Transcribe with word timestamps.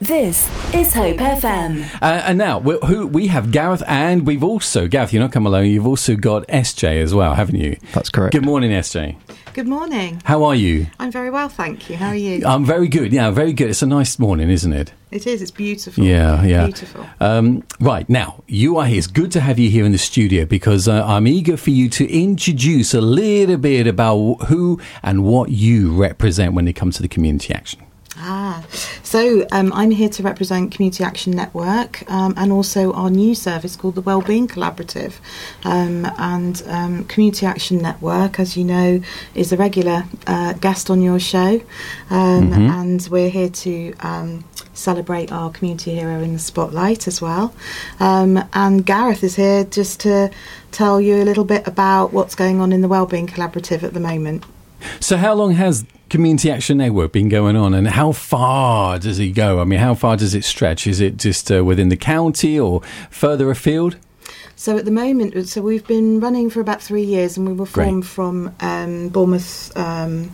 This 0.00 0.48
is 0.74 0.94
Hope 0.94 1.18
FM. 1.18 1.84
Uh, 2.00 2.22
and 2.24 2.38
now 2.38 2.58
we, 2.58 2.78
who, 2.86 3.06
we 3.06 3.26
have 3.26 3.52
Gareth, 3.52 3.82
and 3.86 4.26
we've 4.26 4.42
also 4.42 4.88
Gareth. 4.88 5.12
You're 5.12 5.22
not 5.22 5.30
come 5.30 5.44
alone. 5.44 5.66
You've 5.66 5.86
also 5.86 6.16
got 6.16 6.48
SJ 6.48 7.02
as 7.02 7.12
well, 7.14 7.34
haven't 7.34 7.56
you? 7.56 7.76
That's 7.92 8.08
correct. 8.08 8.32
Good 8.32 8.46
morning, 8.46 8.70
SJ. 8.70 9.16
Good 9.52 9.68
morning. 9.68 10.22
How 10.24 10.44
are 10.44 10.54
you? 10.54 10.86
I'm 10.98 11.12
very 11.12 11.28
well, 11.28 11.50
thank 11.50 11.90
you. 11.90 11.96
How 11.96 12.08
are 12.08 12.14
you? 12.14 12.46
I'm 12.46 12.64
very 12.64 12.88
good. 12.88 13.12
Yeah, 13.12 13.30
very 13.30 13.52
good. 13.52 13.68
It's 13.68 13.82
a 13.82 13.86
nice 13.86 14.18
morning, 14.18 14.48
isn't 14.48 14.72
it? 14.72 14.94
it 15.10 15.26
is. 15.26 15.42
It's 15.42 15.50
beautiful. 15.50 16.02
Yeah, 16.02 16.44
yeah. 16.44 16.64
Beautiful. 16.64 17.06
Um, 17.20 17.62
right 17.78 18.08
now, 18.08 18.42
you 18.46 18.78
are 18.78 18.86
here. 18.86 18.96
It's 18.96 19.06
good 19.06 19.30
to 19.32 19.40
have 19.40 19.58
you 19.58 19.68
here 19.68 19.84
in 19.84 19.92
the 19.92 19.98
studio 19.98 20.46
because 20.46 20.88
uh, 20.88 21.04
I'm 21.04 21.26
eager 21.26 21.58
for 21.58 21.70
you 21.70 21.90
to 21.90 22.10
introduce 22.10 22.94
a 22.94 23.02
little 23.02 23.58
bit 23.58 23.86
about 23.86 24.46
who 24.46 24.80
and 25.02 25.24
what 25.24 25.50
you 25.50 25.94
represent 25.94 26.54
when 26.54 26.66
it 26.68 26.72
comes 26.72 26.96
to 26.96 27.02
the 27.02 27.08
community 27.08 27.52
action. 27.52 27.82
Ah, 28.22 28.62
so 29.02 29.46
um, 29.50 29.72
I'm 29.72 29.90
here 29.90 30.10
to 30.10 30.22
represent 30.22 30.72
Community 30.72 31.02
Action 31.02 31.32
Network 31.32 32.08
um, 32.10 32.34
and 32.36 32.52
also 32.52 32.92
our 32.92 33.08
new 33.08 33.34
service 33.34 33.76
called 33.76 33.94
the 33.94 34.02
Wellbeing 34.02 34.46
Collaborative. 34.46 35.14
Um, 35.64 36.06
and 36.18 36.62
um, 36.66 37.04
Community 37.04 37.46
Action 37.46 37.78
Network, 37.78 38.38
as 38.38 38.58
you 38.58 38.64
know, 38.64 39.00
is 39.34 39.52
a 39.52 39.56
regular 39.56 40.04
uh, 40.26 40.52
guest 40.52 40.90
on 40.90 41.00
your 41.00 41.18
show, 41.18 41.62
um, 42.10 42.52
and 42.52 43.08
we're 43.10 43.30
here 43.30 43.48
to 43.48 43.94
um, 44.00 44.44
celebrate 44.74 45.32
our 45.32 45.50
community 45.50 45.94
hero 45.94 46.20
in 46.20 46.34
the 46.34 46.38
spotlight 46.38 47.08
as 47.08 47.22
well. 47.22 47.54
Um, 48.00 48.44
and 48.52 48.84
Gareth 48.84 49.24
is 49.24 49.36
here 49.36 49.64
just 49.64 50.00
to 50.00 50.30
tell 50.72 51.00
you 51.00 51.22
a 51.22 51.24
little 51.24 51.44
bit 51.44 51.66
about 51.66 52.12
what's 52.12 52.34
going 52.34 52.60
on 52.60 52.70
in 52.70 52.82
the 52.82 52.88
Wellbeing 52.88 53.26
Collaborative 53.26 53.82
at 53.82 53.94
the 53.94 54.00
moment. 54.00 54.44
So, 55.00 55.16
how 55.16 55.34
long 55.34 55.52
has 55.52 55.84
Community 56.10 56.50
Action 56.50 56.78
Network 56.78 57.12
been 57.12 57.28
going 57.28 57.56
on, 57.56 57.72
and 57.72 57.86
how 57.88 58.12
far 58.12 58.98
does 58.98 59.18
it 59.18 59.30
go? 59.30 59.60
I 59.60 59.64
mean, 59.64 59.78
how 59.78 59.94
far 59.94 60.16
does 60.16 60.34
it 60.34 60.44
stretch? 60.44 60.86
Is 60.86 61.00
it 61.00 61.16
just 61.16 61.50
uh, 61.50 61.64
within 61.64 61.88
the 61.88 61.96
county 61.96 62.58
or 62.58 62.82
further 63.10 63.50
afield? 63.50 63.96
So 64.56 64.76
at 64.76 64.84
the 64.84 64.90
moment, 64.90 65.48
so 65.48 65.62
we've 65.62 65.86
been 65.86 66.20
running 66.20 66.50
for 66.50 66.60
about 66.60 66.82
three 66.82 67.04
years, 67.04 67.38
and 67.38 67.46
we 67.46 67.54
were 67.54 67.64
Great. 67.66 67.86
formed 67.86 68.06
from 68.06 68.54
um, 68.60 69.08
Bournemouth. 69.08 69.74
Um, 69.76 70.30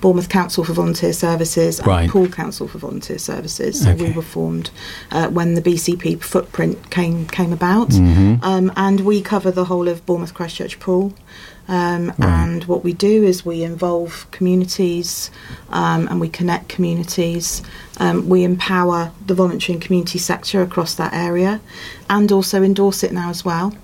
Bournemouth 0.00 0.30
Council 0.30 0.64
for 0.64 0.72
Volunteer 0.72 1.12
Services 1.12 1.78
and 1.78 1.86
Right. 1.86 2.08
Poole 2.08 2.26
Council 2.28 2.66
for 2.66 2.78
Volunteer 2.78 3.18
Services. 3.18 3.82
So 3.84 3.94
we 3.94 4.10
were 4.12 4.22
formed 4.22 4.70
uh, 5.10 5.28
when 5.28 5.56
the 5.56 5.60
BCP 5.60 6.22
footprint 6.22 6.90
came 6.90 7.26
came 7.26 7.52
about, 7.52 7.90
Mm-hmm. 7.90 8.42
um, 8.42 8.72
and 8.76 9.00
we 9.00 9.20
cover 9.20 9.50
the 9.50 9.66
whole 9.66 9.88
of 9.88 10.06
Bournemouth 10.06 10.32
Christchurch 10.32 10.80
Poole. 10.80 11.12
Um, 11.70 12.12
And 12.18 12.64
what 12.64 12.82
we 12.84 12.92
do 12.92 13.24
is 13.24 13.46
we 13.46 13.62
involve 13.62 14.26
communities 14.38 15.30
um, 15.70 16.08
and 16.08 16.20
we 16.20 16.28
connect 16.28 16.68
communities. 16.76 17.62
Um, 18.00 18.28
we 18.30 18.44
empower 18.44 19.12
the 19.26 19.34
voluntary 19.34 19.74
and 19.74 19.82
community 19.86 20.18
sector 20.18 20.62
across 20.62 20.94
that 20.94 21.12
area, 21.12 21.60
and 22.08 22.32
also 22.32 22.62
in 22.62 22.72
Dorset 22.74 23.12
now 23.12 23.28
as 23.28 23.44
well, 23.44 23.74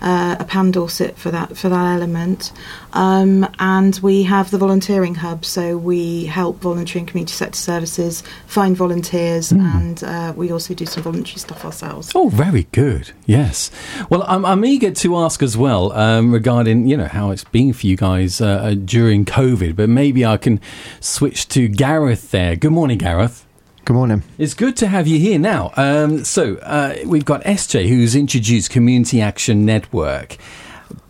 uh, 0.00 0.36
a 0.38 0.44
Pan 0.44 0.70
Dorset 0.70 1.18
for 1.18 1.30
that 1.30 1.58
for 1.58 1.68
that 1.68 1.94
element. 1.94 2.52
Um, 2.94 3.46
and 3.58 4.00
we 4.02 4.22
have 4.24 4.50
the 4.50 4.56
volunteering 4.56 5.16
hub, 5.16 5.44
so 5.44 5.76
we 5.76 6.24
help 6.24 6.62
voluntary 6.62 7.00
and 7.00 7.08
community 7.10 7.34
sector 7.34 7.58
services 7.58 8.22
find 8.46 8.74
volunteers, 8.76 9.52
and 9.52 10.02
uh, 10.02 10.32
we 10.34 10.50
also 10.50 10.72
do 10.72 10.86
some 10.86 11.02
voluntary 11.02 11.38
stuff 11.38 11.62
ourselves. 11.64 12.12
Oh, 12.14 12.30
very 12.30 12.66
good. 12.72 13.12
Yes. 13.26 13.70
Well, 14.08 14.24
I'm, 14.26 14.46
I'm 14.46 14.64
eager 14.64 14.90
to 14.90 15.16
ask 15.16 15.42
as 15.42 15.54
well 15.56 15.92
um, 15.92 16.32
regarding 16.32 16.88
you 16.88 16.96
know 16.96 17.08
how 17.08 17.30
it's 17.36 17.44
been 17.44 17.74
for 17.74 17.86
you 17.86 17.98
guys 17.98 18.40
uh, 18.40 18.46
uh, 18.46 18.74
during 18.74 19.26
COVID, 19.26 19.76
but 19.76 19.90
maybe 19.90 20.24
I 20.24 20.38
can 20.38 20.58
switch 21.00 21.46
to 21.48 21.68
Gareth 21.68 22.30
there. 22.30 22.56
Good 22.56 22.72
morning, 22.72 22.96
Gareth. 22.96 23.44
Good 23.84 23.92
morning. 23.92 24.22
It's 24.38 24.54
good 24.54 24.74
to 24.78 24.86
have 24.86 25.06
you 25.06 25.18
here 25.18 25.38
now. 25.38 25.70
Um, 25.76 26.24
so 26.24 26.56
uh, 26.62 26.94
we've 27.04 27.26
got 27.26 27.44
SJ 27.44 27.90
who's 27.90 28.16
introduced 28.16 28.70
Community 28.70 29.20
Action 29.20 29.66
Network. 29.66 30.38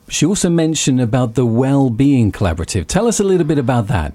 She 0.08 0.26
also 0.26 0.50
mentioned 0.50 1.00
about 1.00 1.36
the 1.36 1.46
Wellbeing 1.46 2.32
Collaborative. 2.32 2.88
Tell 2.88 3.06
us 3.06 3.20
a 3.20 3.24
little 3.24 3.46
bit 3.46 3.58
about 3.58 3.86
that. 3.86 4.12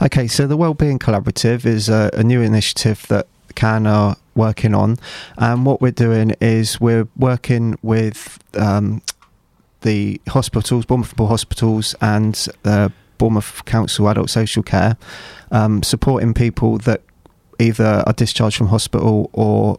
Okay, 0.00 0.26
so 0.26 0.46
the 0.46 0.56
Wellbeing 0.56 0.98
Collaborative 0.98 1.66
is 1.66 1.90
a, 1.90 2.08
a 2.14 2.22
new 2.22 2.40
initiative 2.40 3.04
that 3.08 3.26
CAN 3.56 3.86
are 3.86 4.16
working 4.34 4.74
on. 4.74 4.96
And 5.36 5.66
what 5.66 5.82
we're 5.82 5.90
doing 5.90 6.30
is 6.40 6.80
we're 6.80 7.08
working 7.14 7.78
with 7.82 8.38
um, 8.58 9.02
the 9.82 10.20
hospitals, 10.28 10.84
Bournemouth 10.86 11.14
Hospitals, 11.16 11.94
and 12.00 12.46
uh, 12.64 12.88
Bournemouth 13.18 13.64
Council 13.64 14.08
Adult 14.08 14.30
Social 14.30 14.62
Care, 14.62 14.96
um, 15.50 15.82
supporting 15.82 16.34
people 16.34 16.78
that 16.78 17.02
either 17.58 18.02
are 18.06 18.12
discharged 18.14 18.56
from 18.56 18.68
hospital 18.68 19.28
or 19.32 19.78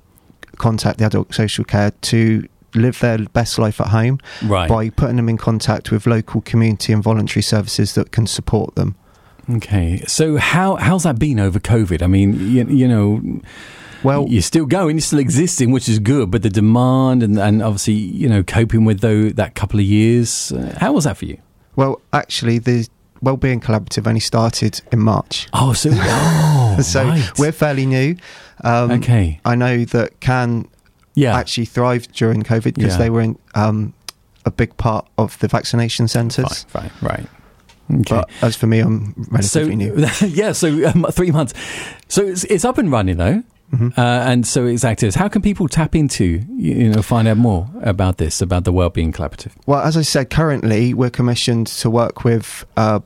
contact 0.57 0.99
the 0.99 1.05
adult 1.05 1.33
social 1.33 1.63
care 1.65 1.91
to 2.01 2.47
live 2.75 2.99
their 2.99 3.17
best 3.17 3.57
life 3.57 3.81
at 3.81 3.87
home 3.87 4.19
Right. 4.43 4.69
by 4.69 4.89
putting 4.91 5.15
them 5.15 5.27
in 5.27 5.37
contact 5.37 5.91
with 5.91 6.05
local 6.05 6.41
community 6.41 6.93
and 6.93 7.01
voluntary 7.03 7.41
services 7.41 7.95
that 7.95 8.11
can 8.11 8.27
support 8.27 8.75
them. 8.75 8.95
Okay. 9.49 10.03
So 10.07 10.37
how 10.37 10.75
how's 10.75 11.03
that 11.03 11.17
been 11.17 11.39
over 11.39 11.59
COVID? 11.59 12.01
I 12.03 12.07
mean, 12.07 12.33
you, 12.51 12.63
you 12.67 12.87
know, 12.87 13.41
Well, 14.03 14.25
you're 14.27 14.41
still 14.41 14.65
going, 14.65 14.95
you're 14.97 15.01
still 15.01 15.19
existing, 15.19 15.71
which 15.71 15.87
is 15.89 15.99
good. 15.99 16.31
But 16.31 16.41
the 16.41 16.49
demand 16.49 17.23
and, 17.23 17.37
and 17.39 17.61
obviously, 17.61 17.93
you 17.93 18.27
know, 18.29 18.43
coping 18.43 18.85
with 18.85 19.01
though 19.01 19.29
that 19.29 19.55
couple 19.55 19.79
of 19.79 19.85
years, 19.85 20.51
uh, 20.51 20.75
how 20.79 20.93
was 20.93 21.03
that 21.05 21.17
for 21.17 21.25
you? 21.25 21.37
well, 21.75 22.01
actually, 22.11 22.59
the 22.59 22.87
Wellbeing 23.21 23.61
Collaborative 23.61 24.07
only 24.07 24.19
started 24.19 24.81
in 24.91 24.99
March, 24.99 25.47
Oh, 25.53 25.73
so 25.73 25.89
oh, 25.93 26.77
so 26.81 27.03
right. 27.03 27.31
we're 27.39 27.51
fairly 27.51 27.85
new. 27.85 28.15
Um, 28.63 28.91
okay. 28.91 29.39
I 29.45 29.55
know 29.55 29.85
that 29.85 30.19
Can 30.19 30.67
Yeah. 31.13 31.35
actually 31.37 31.65
thrived 31.65 32.11
during 32.13 32.41
COVID 32.43 32.73
because 32.75 32.93
Yeah. 32.93 32.97
they 32.97 33.09
were 33.09 33.21
in 33.21 33.37
um, 33.55 33.93
a 34.45 34.51
big 34.51 34.75
part 34.77 35.07
of 35.19 35.37
the 35.39 35.47
vaccination 35.47 36.07
centres. 36.07 36.65
Right. 36.73 36.91
Right. 37.01 37.19
Right. 37.19 37.27
Okay. 38.01 38.03
But 38.15 38.29
as 38.41 38.55
for 38.55 38.67
me, 38.67 38.79
I'm 38.79 39.13
so 39.41 39.61
relatively 39.61 39.75
new. 39.75 39.95
yeah, 40.27 40.51
so 40.53 40.87
um, 40.89 41.05
three 41.11 41.29
months. 41.31 41.53
So 42.07 42.25
it's, 42.25 42.43
it's 42.45 42.65
up 42.65 42.77
and 42.79 42.91
running 42.91 43.17
though, 43.17 43.43
Mhm. 43.71 43.97
uh, 43.97 44.01
and 44.01 44.45
so 44.45 44.65
it's 44.65 44.83
active. 44.83 45.15
How 45.15 45.27
can 45.29 45.41
people 45.41 45.67
tap 45.67 45.95
into 45.95 46.43
you 46.57 46.89
know 46.89 47.01
find 47.01 47.27
out 47.27 47.37
more 47.37 47.69
about 47.81 48.17
this 48.17 48.41
about 48.41 48.63
the 48.65 48.71
Wellbeing 48.73 49.13
Collaborative? 49.13 49.51
Well, 49.65 49.81
as 49.81 49.95
I 49.97 50.01
said, 50.01 50.29
currently 50.29 50.93
we're 50.93 51.09
commissioned 51.09 51.67
to 51.67 51.89
work 51.89 52.23
with 52.23 52.65
uh, 52.77 52.99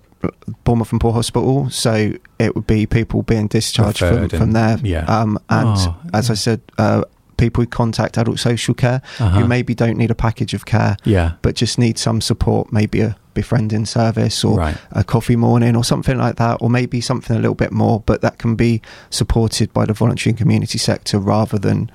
Bournemouth 0.64 0.92
and 0.92 1.00
Poole 1.00 1.14
Hospital, 1.14 1.70
so 1.70 2.14
it 2.40 2.56
would 2.56 2.66
be 2.68 2.86
people 2.88 3.22
being 3.22 3.48
discharged 3.48 4.00
from, 4.00 4.28
from 4.30 4.42
and- 4.42 4.56
there. 4.56 4.78
yeah. 4.84 5.06
Um, 5.06 5.38
and 5.50 5.78
Oh, 5.78 5.96
as 6.14 6.30
I 6.32 6.34
said, 6.34 6.62
uh, 6.80 7.04
people 7.38 7.62
who 7.64 7.68
contact 7.68 8.18
adult 8.18 8.40
social 8.40 8.74
care 8.74 9.02
Uh-huh. 9.20 9.40
who 9.42 9.46
maybe 9.48 9.76
don't 9.76 9.98
need 9.98 10.10
a 10.10 10.16
package 10.16 10.54
of 10.56 10.66
care, 10.66 10.98
Yeah. 11.04 11.34
but 11.44 11.56
just 11.56 11.78
need 11.78 12.00
some 12.00 12.22
support, 12.22 12.72
maybe 12.74 13.02
a 13.02 13.16
befriending 13.36 13.86
service 13.86 14.44
or 14.44 14.58
Right. 14.58 14.78
a 14.92 15.04
coffee 15.04 15.36
morning 15.36 15.76
or 15.76 15.84
something 15.84 16.18
like 16.18 16.38
that, 16.38 16.58
or 16.62 16.70
maybe 16.72 17.00
something 17.02 17.36
a 17.36 17.40
little 17.40 17.54
bit 17.54 17.72
more, 17.72 18.02
but 18.08 18.22
that 18.22 18.40
can 18.40 18.56
be 18.56 18.82
supported 19.12 19.72
by 19.74 19.86
the 19.86 19.94
voluntary 19.94 20.32
and 20.32 20.38
community 20.40 20.80
sector 20.80 21.20
rather 21.20 21.60
than, 21.60 21.92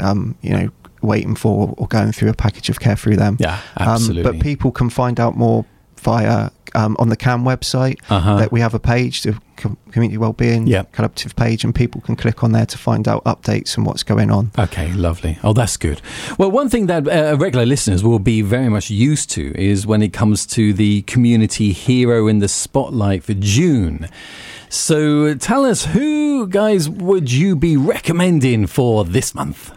um, 0.00 0.34
you 0.40 0.50
know, 0.50 0.70
waiting 1.02 1.34
for 1.36 1.74
or 1.76 1.86
going 1.86 2.12
through 2.12 2.30
a 2.30 2.34
package 2.34 2.70
of 2.70 2.80
care 2.80 2.96
through 2.96 3.16
them. 3.16 3.36
Yeah. 3.38 3.58
Absolutely. 3.76 4.24
Um, 4.24 4.32
but 4.38 4.42
people 4.42 4.70
can 4.72 4.88
find 4.88 5.20
out 5.20 5.36
more 5.36 5.64
via 6.00 6.50
um, 6.78 6.96
on 6.98 7.08
the 7.08 7.16
CAN 7.16 7.40
website. 7.44 7.96
Uh-huh. 8.08 8.36
That 8.40 8.50
we 8.52 8.60
have 8.60 8.74
a 8.74 8.78
page, 8.78 9.22
the 9.22 9.34
community 9.90 10.16
wellbeing 10.18 10.66
Yeah. 10.68 10.84
collaborative 10.92 11.34
page, 11.34 11.64
and 11.64 11.74
people 11.74 12.00
can 12.00 12.14
click 12.16 12.44
on 12.44 12.52
there 12.52 12.66
to 12.66 12.78
find 12.78 13.08
out 13.08 13.24
updates 13.24 13.76
and 13.76 13.84
what's 13.86 14.04
going 14.04 14.30
on. 14.30 14.50
Okay, 14.58 14.92
lovely. 14.92 15.36
Oh, 15.42 15.52
that's 15.52 15.76
good. 15.76 16.00
Well, 16.38 16.50
one 16.50 16.68
thing 16.68 16.86
that 16.86 17.08
uh, 17.08 17.36
regular 17.38 17.66
listeners 17.66 18.02
will 18.04 18.20
be 18.20 18.42
very 18.42 18.68
much 18.68 18.90
used 18.90 19.30
to 19.30 19.42
is 19.60 19.86
when 19.86 20.02
it 20.02 20.12
comes 20.12 20.46
to 20.46 20.72
the 20.72 21.02
community 21.02 21.72
hero 21.72 22.28
in 22.28 22.38
the 22.38 22.48
spotlight 22.48 23.24
for 23.24 23.34
June. 23.34 24.08
So 24.70 25.34
tell 25.34 25.64
us 25.64 25.86
who, 25.86 26.46
guys, 26.46 26.88
would 26.88 27.32
you 27.32 27.56
be 27.56 27.76
recommending 27.76 28.66
for 28.66 29.04
this 29.04 29.34
month? 29.34 29.72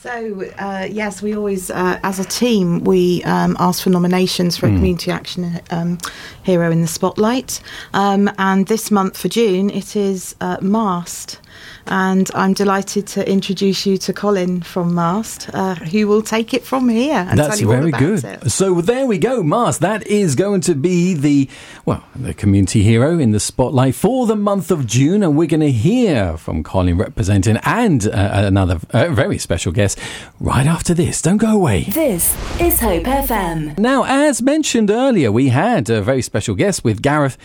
So 0.00 0.44
uh, 0.60 0.86
yes, 0.88 1.22
we 1.22 1.34
always, 1.34 1.72
uh, 1.72 1.98
as 2.04 2.20
a 2.20 2.24
team, 2.24 2.84
we 2.84 3.20
um, 3.24 3.56
ask 3.58 3.82
for 3.82 3.90
nominations 3.90 4.56
for 4.56 4.66
a 4.66 4.68
community 4.68 5.10
action 5.10 5.60
um, 5.70 5.98
hero 6.44 6.70
in 6.70 6.82
the 6.82 6.86
spotlight. 6.86 7.60
Um, 7.94 8.30
and 8.38 8.68
this 8.68 8.92
month 8.92 9.16
for 9.18 9.26
June, 9.26 9.70
it 9.70 9.96
is 9.96 10.36
uh, 10.40 10.58
Mast. 10.60 11.40
And 11.86 12.30
I'm 12.34 12.52
delighted 12.52 13.06
to 13.08 13.28
introduce 13.30 13.86
you 13.86 13.96
to 13.98 14.12
Colin 14.12 14.62
from 14.62 14.94
Mast, 14.94 15.48
uh, 15.52 15.74
who 15.74 16.06
will 16.06 16.22
take 16.22 16.52
it 16.52 16.64
from 16.64 16.88
here 16.88 17.26
and 17.28 17.38
That's 17.38 17.58
tell 17.58 17.58
you 17.60 17.66
all 17.72 17.78
very 17.78 17.88
about 17.90 18.00
good. 18.00 18.24
it. 18.24 18.50
So 18.50 18.80
there 18.80 19.06
we 19.06 19.18
go, 19.18 19.42
MAST. 19.42 19.80
That 19.80 20.06
is 20.06 20.34
going 20.34 20.60
to 20.62 20.74
be 20.74 21.14
the 21.14 21.48
well, 21.84 22.04
the 22.14 22.34
community 22.34 22.82
hero 22.82 23.18
in 23.18 23.30
the 23.30 23.40
spotlight 23.40 23.94
for 23.94 24.26
the 24.26 24.36
month 24.36 24.70
of 24.70 24.86
June, 24.86 25.22
and 25.22 25.36
we're 25.36 25.46
going 25.46 25.60
to 25.60 25.72
hear 25.72 26.36
from 26.36 26.62
Colin 26.62 26.98
representing 26.98 27.56
and 27.64 28.06
uh, 28.06 28.10
another 28.12 28.80
uh, 28.90 29.08
very 29.08 29.38
special 29.38 29.72
guest 29.72 29.98
right 30.40 30.66
after 30.66 30.94
this. 30.94 31.22
Don't 31.22 31.38
go 31.38 31.52
away. 31.52 31.84
This 31.84 32.34
is 32.60 32.80
Hope 32.80 33.04
FM. 33.04 33.78
Now, 33.78 34.04
as 34.04 34.42
mentioned 34.42 34.90
earlier, 34.90 35.32
we 35.32 35.48
had 35.48 35.88
a 35.88 36.02
very 36.02 36.22
special 36.22 36.54
guest 36.54 36.84
with 36.84 37.02
Gareth 37.02 37.38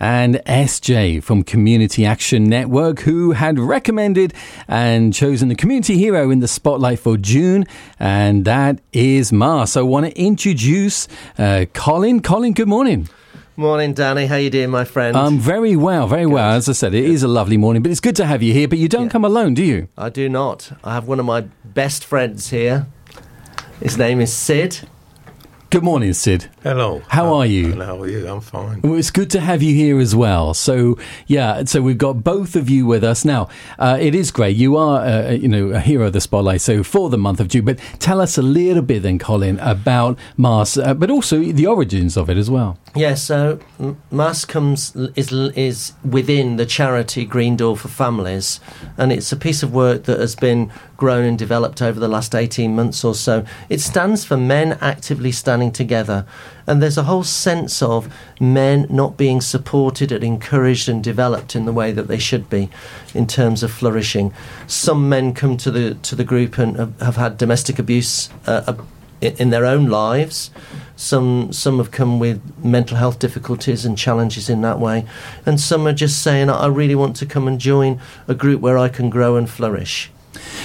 and 0.00 0.36
SJ 0.46 1.22
from 1.22 1.44
Community 1.44 2.04
Action 2.06 2.44
Network, 2.44 3.00
who 3.00 3.32
had 3.32 3.58
recommended 3.58 4.32
and 4.66 5.12
chosen 5.12 5.48
the 5.48 5.54
community 5.54 5.98
hero 5.98 6.30
in 6.30 6.40
the 6.40 6.48
spotlight 6.48 6.98
for 6.98 7.18
June, 7.18 7.66
and 7.98 8.44
that 8.46 8.80
is 8.92 9.32
MAST. 9.32 9.74
So 9.74 9.80
I 9.80 9.82
want 9.84 10.06
to 10.06 10.18
introduce 10.20 11.06
uh, 11.38 11.66
Colin. 11.74 12.22
Colin, 12.22 12.54
good 12.54 12.68
morning. 12.68 13.08
Morning, 13.56 13.92
Danny. 13.92 14.24
How 14.24 14.36
you 14.36 14.48
doing, 14.48 14.70
my 14.70 14.84
friend? 14.84 15.14
I'm 15.14 15.26
um, 15.26 15.38
very 15.38 15.76
well, 15.76 16.06
very 16.06 16.24
good. 16.24 16.32
well. 16.32 16.50
As 16.52 16.66
I 16.66 16.72
said, 16.72 16.94
it 16.94 17.02
good. 17.02 17.10
is 17.10 17.22
a 17.22 17.28
lovely 17.28 17.58
morning, 17.58 17.82
but 17.82 17.90
it's 17.90 18.00
good 18.00 18.16
to 18.16 18.24
have 18.24 18.42
you 18.42 18.54
here. 18.54 18.66
But 18.66 18.78
you 18.78 18.88
don't 18.88 19.04
yeah. 19.04 19.10
come 19.10 19.24
alone, 19.24 19.52
do 19.52 19.62
you? 19.62 19.88
I 19.98 20.08
do 20.08 20.30
not. 20.30 20.72
I 20.82 20.94
have 20.94 21.06
one 21.06 21.20
of 21.20 21.26
my 21.26 21.42
best 21.62 22.04
friends 22.04 22.48
here. 22.48 22.86
His 23.82 23.98
name 23.98 24.20
is 24.22 24.32
Sid. 24.32 24.80
Good 25.70 25.84
morning, 25.84 26.12
Sid. 26.14 26.48
Hello. 26.64 27.00
How 27.06 27.32
are 27.32 27.46
you? 27.46 27.68
Hello, 27.68 27.86
how 27.86 28.02
are 28.02 28.08
you? 28.08 28.26
I'm 28.26 28.40
fine. 28.40 28.80
Well, 28.82 28.96
it's 28.96 29.12
good 29.12 29.30
to 29.30 29.40
have 29.40 29.62
you 29.62 29.72
here 29.72 30.00
as 30.00 30.16
well. 30.16 30.52
So, 30.52 30.98
yeah, 31.28 31.62
so 31.62 31.80
we've 31.80 31.96
got 31.96 32.24
both 32.24 32.56
of 32.56 32.68
you 32.68 32.86
with 32.86 33.04
us 33.04 33.24
now. 33.24 33.48
Uh, 33.78 33.96
it 34.00 34.12
is 34.16 34.32
great. 34.32 34.56
You 34.56 34.76
are, 34.76 35.00
uh, 35.00 35.28
uh, 35.28 35.30
you 35.30 35.46
know, 35.46 35.68
a 35.68 35.78
hero 35.78 36.08
of 36.08 36.12
the 36.12 36.20
spotlight. 36.20 36.60
So 36.60 36.82
for 36.82 37.08
the 37.08 37.18
month 37.18 37.38
of 37.38 37.46
June, 37.46 37.66
but 37.66 37.78
tell 38.00 38.20
us 38.20 38.36
a 38.36 38.42
little 38.42 38.82
bit 38.82 39.04
then, 39.04 39.20
Colin, 39.20 39.60
about 39.60 40.18
MAST, 40.36 40.78
uh, 40.78 40.92
but 40.92 41.08
also 41.08 41.40
the 41.40 41.68
origins 41.68 42.16
of 42.16 42.28
it 42.28 42.36
as 42.36 42.50
well. 42.50 42.76
Yeah. 42.96 43.14
So 43.14 43.60
MAST 44.10 44.48
comes 44.48 44.96
is 45.14 45.30
is 45.30 45.92
within 46.04 46.56
the 46.56 46.66
charity 46.66 47.24
Green 47.24 47.56
Door 47.56 47.76
for 47.76 47.86
Families, 47.86 48.58
and 48.98 49.12
it's 49.12 49.30
a 49.30 49.36
piece 49.36 49.62
of 49.62 49.72
work 49.72 50.02
that 50.04 50.18
has 50.18 50.34
been 50.34 50.72
grown 50.96 51.24
and 51.24 51.38
developed 51.38 51.80
over 51.80 51.98
the 51.98 52.08
last 52.08 52.34
18 52.34 52.74
months 52.74 53.04
or 53.04 53.14
so. 53.14 53.44
It 53.68 53.80
stands 53.80 54.24
for 54.24 54.36
men 54.36 54.76
actively 54.80 55.32
standing 55.32 55.59
together. 55.68 56.24
And 56.66 56.80
there's 56.80 56.96
a 56.96 57.02
whole 57.02 57.24
sense 57.24 57.82
of 57.82 58.08
men 58.40 58.86
not 58.88 59.16
being 59.16 59.40
supported 59.40 60.12
and 60.12 60.24
encouraged 60.24 60.88
and 60.88 61.02
developed 61.04 61.54
in 61.54 61.64
the 61.66 61.72
way 61.72 61.92
that 61.92 62.08
they 62.08 62.18
should 62.18 62.48
be 62.48 62.70
in 63.14 63.26
terms 63.26 63.62
of 63.62 63.70
flourishing. 63.70 64.32
Some 64.66 65.08
men 65.08 65.34
come 65.34 65.56
to 65.58 65.70
the, 65.70 65.94
to 65.94 66.14
the 66.14 66.24
group 66.24 66.58
and 66.58 66.76
have, 66.76 67.00
have 67.00 67.16
had 67.16 67.36
domestic 67.36 67.78
abuse 67.78 68.30
uh, 68.46 68.74
in 69.20 69.50
their 69.50 69.66
own 69.66 69.86
lives. 69.86 70.50
Some 70.96 71.52
some 71.52 71.78
have 71.78 71.90
come 71.90 72.18
with 72.18 72.40
mental 72.62 72.96
health 72.96 73.18
difficulties 73.18 73.84
and 73.84 73.96
challenges 73.96 74.50
in 74.50 74.60
that 74.62 74.78
way, 74.78 75.06
and 75.46 75.58
some 75.60 75.86
are 75.86 75.92
just 75.92 76.22
saying, 76.22 76.50
"I 76.50 76.66
really 76.66 76.94
want 76.94 77.16
to 77.16 77.26
come 77.26 77.48
and 77.48 77.58
join 77.58 78.00
a 78.28 78.34
group 78.34 78.60
where 78.60 78.78
I 78.78 78.88
can 78.88 79.10
grow 79.10 79.36
and 79.36 79.48
flourish." 79.48 80.10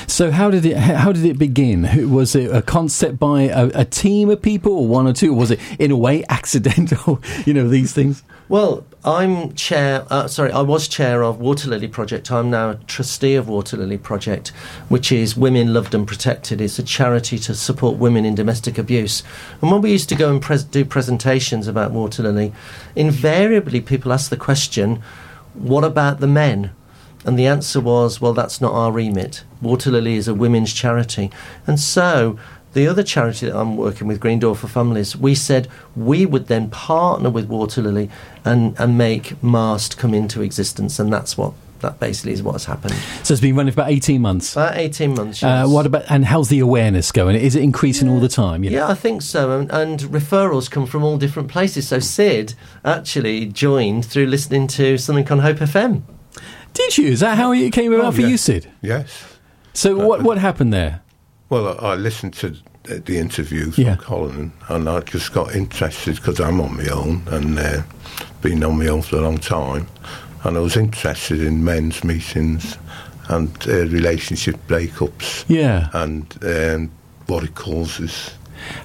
So 0.08 0.32
how 0.32 0.50
did 0.52 0.66
it 0.66 0.78
how 0.78 1.12
did 1.12 1.26
it 1.26 1.38
begin? 1.38 2.12
Was 2.12 2.36
it 2.36 2.54
a 2.54 2.62
concept 2.62 3.20
by 3.20 3.44
a, 3.44 3.72
a 3.74 3.86
team 3.86 4.30
of 4.30 4.42
people, 4.42 4.74
or 4.74 4.88
one 4.88 5.08
or 5.08 5.14
two? 5.14 5.34
Or 5.34 5.38
was 5.38 5.52
it 5.52 5.60
in 5.80 5.92
a 5.92 5.98
way 5.98 6.24
accidental? 6.30 7.22
you 7.46 7.54
know 7.54 7.68
these 7.68 7.94
things. 7.94 8.24
Well, 8.48 8.86
I'm 9.04 9.54
chair. 9.56 10.06
Uh, 10.10 10.28
sorry, 10.28 10.52
I 10.52 10.62
was 10.62 10.88
chair 10.88 11.24
of 11.24 11.40
Water 11.40 11.68
Lily 11.68 11.88
Project. 11.88 12.32
I'm 12.32 12.52
now 12.52 12.72
a 12.72 12.76
trustee 12.76 13.34
of 13.34 13.48
Water 13.48 13.76
Lily 13.76 13.98
Project, 13.98 14.50
which 14.88 15.12
is 15.12 15.36
Women 15.36 15.74
Loved 15.74 15.96
and 15.96 16.08
Protected. 16.08 16.62
It's 16.62 16.78
a 16.78 16.84
charity 16.84 17.40
to 17.40 17.56
support 17.56 17.98
women 17.98 18.24
in 18.24 18.36
domestic 18.36 18.78
abuse. 18.78 19.24
And 19.62 19.72
when 19.72 19.82
we 19.82 19.92
used 19.92 20.10
to 20.10 20.16
go 20.16 20.30
and 20.30 20.42
pres- 20.42 20.64
do 20.64 20.86
presentations 20.86 21.68
about 21.68 21.92
Water 21.92 22.22
Lily, 22.22 22.54
invariably 22.96 23.82
people 23.82 24.14
ask 24.14 24.30
the 24.30 24.38
question, 24.38 25.02
"What 25.56 25.84
about 25.84 26.20
the 26.20 26.28
men?" 26.28 26.70
And 27.26 27.38
the 27.40 27.48
answer 27.48 27.82
was, 27.82 28.22
well, 28.22 28.34
that's 28.34 28.62
not 28.62 28.74
our 28.74 28.92
remit. 28.92 29.44
Water 29.62 29.92
Lily 29.92 30.16
is 30.16 30.28
a 30.28 30.34
women's 30.34 30.74
charity. 30.74 31.32
And 31.66 31.80
so 31.80 32.38
the 32.74 32.88
other 32.88 33.04
charity 33.04 33.48
that 33.48 33.58
I'm 33.58 33.78
working 33.78 34.08
with, 34.08 34.20
Green 34.20 34.40
Door 34.40 34.58
for 34.58 34.68
Families, 34.68 35.16
we 35.16 35.34
said 35.34 35.68
we 35.96 36.26
would 36.26 36.48
then 36.48 36.70
partner 36.70 37.30
with 37.30 37.48
Water 37.48 37.82
Lily 37.82 38.10
and, 38.44 38.80
and 38.80 38.98
make 38.98 39.42
MAST 39.42 39.98
come 39.98 40.14
into 40.14 40.42
existence. 40.42 41.00
And 41.00 41.12
that's 41.12 41.38
what 41.38 41.54
that 41.80 42.00
basically 42.00 42.34
is 42.34 42.44
what 42.44 42.54
has 42.54 42.66
happened. 42.66 42.96
So 43.24 43.34
it's 43.34 43.42
been 43.42 43.56
running 43.56 43.74
for 43.74 43.82
about 43.82 43.92
18 43.92 44.22
months? 44.22 44.54
About 44.54 44.78
18 44.78 45.14
months, 45.14 45.44
uh, 45.44 45.48
yes. 45.48 45.66
uh, 45.66 45.70
what 45.70 45.86
about, 45.86 46.04
and 46.10 46.26
how's 46.26 46.50
the 46.50 46.60
awareness 46.60 47.12
going? 47.12 47.36
Is 47.36 47.56
it 47.56 47.64
increasing 47.64 48.08
yeah. 48.08 48.14
all 48.14 48.20
the 48.20 48.30
time? 48.30 48.64
You 48.64 48.72
know? 48.72 48.78
Yeah, 48.78 48.88
I 48.88 48.96
think 48.96 49.22
so. 49.22 49.58
And, 49.58 49.72
and, 49.72 50.00
referrals 50.02 50.70
come 50.70 50.86
from 50.86 51.04
all 51.04 51.18
different 51.18 51.50
places. 51.50 51.88
So 51.88 52.00
Sid 52.00 52.56
actually 52.84 53.46
joined 53.48 54.06
through 54.06 54.28
listening 54.28 54.68
to 54.68 54.98
something 54.98 55.28
on 55.32 55.40
Hope 55.40 55.58
FM. 55.58 56.04
Did 56.76 56.98
you? 56.98 57.08
Is 57.08 57.22
that 57.22 57.38
how 57.38 57.54
it 57.54 57.72
came 57.72 57.94
about 57.94 58.08
oh, 58.08 58.12
for 58.12 58.22
yeah. 58.22 58.28
you, 58.28 58.38
Sid? 58.38 58.70
Yes. 58.82 59.26
So 59.74 60.00
uh, 60.00 60.06
what 60.06 60.22
what 60.24 60.38
happened 60.38 60.74
there? 60.74 61.02
Well, 61.50 61.80
I, 61.80 61.94
I 61.94 61.96
listened 61.96 62.34
to 62.36 62.56
the 62.84 63.18
interview 63.18 63.72
from 63.72 63.84
yeah. 63.86 63.96
Colin, 63.96 64.52
and 64.68 64.90
I 64.90 65.00
just 65.00 65.34
got 65.34 65.56
interested 65.56 66.18
because 66.18 66.40
I'm 66.40 66.60
on 66.60 66.78
my 66.78 66.88
own 66.90 67.24
and 67.28 67.58
uh, 67.58 67.82
been 68.42 68.64
on 68.64 68.78
my 68.78 68.88
own 68.88 69.02
for 69.02 69.16
a 69.16 69.22
long 69.22 69.38
time, 69.38 69.88
and 70.44 70.58
I 70.58 70.60
was 70.60 70.76
interested 70.76 71.42
in 71.42 71.64
men's 71.64 72.04
meetings 72.04 72.78
and 73.30 73.50
uh, 73.68 73.88
relationship 73.88 74.56
breakups. 74.68 75.46
Yeah. 75.48 75.90
And 75.94 76.38
um, 76.44 76.92
what 77.28 77.44
it 77.46 77.56
causes. 77.56 78.32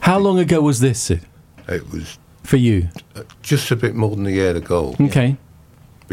How 0.00 0.18
long 0.18 0.38
ago 0.38 0.60
was 0.60 0.78
this, 0.78 1.00
Sid? 1.00 1.22
It 1.68 1.90
was 1.90 2.18
for 2.44 2.56
you. 2.56 2.88
Just 3.42 3.70
a 3.72 3.76
bit 3.76 3.96
more 3.96 4.14
than 4.14 4.26
a 4.26 4.30
year 4.30 4.56
ago. 4.56 4.94
Okay 5.00 5.36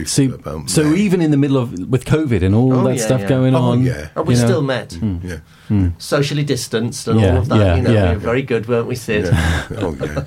so, 0.06 0.64
so 0.68 0.94
even 0.94 1.22
in 1.22 1.32
the 1.32 1.38
middle 1.38 1.58
of 1.58 1.72
with 1.90 2.06
COVID 2.06 2.44
and 2.44 2.54
all 2.54 2.74
oh, 2.74 2.84
that 2.84 2.98
yeah, 2.98 3.06
stuff 3.06 3.22
yeah. 3.22 3.28
going 3.28 3.56
oh, 3.56 3.62
on, 3.62 3.84
yeah. 3.84 4.10
oh, 4.16 4.22
we 4.22 4.36
still 4.36 4.62
know? 4.62 4.68
met, 4.68 4.90
mm. 4.90 5.24
yeah, 5.24 5.40
mm. 5.70 6.00
socially 6.02 6.44
distanced 6.44 7.08
and 7.08 7.20
all 7.20 7.38
of 7.38 7.50
that. 7.50 7.78
you 7.78 7.82
know, 7.82 7.90
we 7.90 8.14
were 8.14 8.20
very 8.20 8.42
good, 8.44 8.68
weren't 8.68 8.88
we, 8.88 8.96
Sid? 8.96 9.26
Oh 9.80 9.96
yeah. 10.00 10.24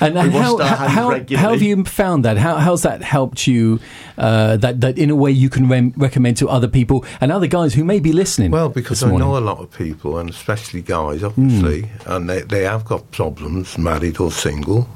and, 0.00 0.18
and 0.18 0.32
how, 0.32 0.58
how, 0.58 0.86
how, 0.88 1.50
have 1.50 1.62
you 1.62 1.84
found 1.84 2.24
that? 2.24 2.38
How 2.38 2.56
how's 2.56 2.82
that 2.82 3.02
helped 3.02 3.46
you? 3.46 3.78
Uh, 4.18 4.56
that 4.56 4.80
that 4.80 4.98
in 4.98 5.10
a 5.10 5.16
way 5.16 5.30
you 5.30 5.48
can 5.48 5.68
re- 5.68 5.92
recommend 5.96 6.36
to 6.38 6.48
other 6.48 6.68
people 6.68 7.04
and 7.20 7.30
other 7.30 7.46
guys 7.46 7.74
who 7.74 7.84
may 7.84 8.00
be 8.00 8.12
listening. 8.12 8.50
Well, 8.50 8.68
because 8.68 9.02
I 9.02 9.10
know 9.14 9.36
a 9.36 9.40
lot 9.40 9.58
of 9.58 9.70
people, 9.70 10.18
and 10.18 10.28
especially 10.28 10.82
guys, 10.82 11.22
obviously, 11.22 11.82
mm. 11.82 12.16
and 12.16 12.28
they 12.28 12.42
they 12.42 12.64
have 12.64 12.84
got 12.84 13.10
problems, 13.12 13.78
married 13.78 14.18
or 14.18 14.32
single, 14.32 14.88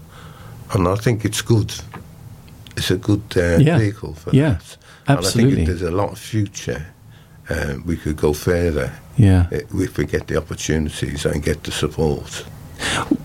and 0.72 0.88
I 0.88 0.96
think 0.96 1.24
it's 1.24 1.40
good 1.40 1.72
it's 2.76 2.90
a 2.90 2.96
good 2.96 3.22
uh, 3.36 3.58
yeah. 3.58 3.78
vehicle 3.78 4.14
for 4.14 4.30
yeah, 4.34 4.50
that. 4.50 4.76
Absolutely. 5.08 5.42
And 5.42 5.52
I 5.52 5.56
think 5.56 5.68
there's 5.68 5.82
a 5.82 5.94
lot 5.94 6.12
of 6.12 6.18
future. 6.18 6.86
Uh, 7.48 7.76
we 7.84 7.96
could 7.96 8.16
go 8.16 8.32
further 8.32 8.92
yeah. 9.16 9.46
if 9.50 9.96
we 9.96 10.04
get 10.04 10.26
the 10.26 10.36
opportunities 10.36 11.24
and 11.24 11.42
get 11.42 11.62
the 11.62 11.70
support. 11.70 12.44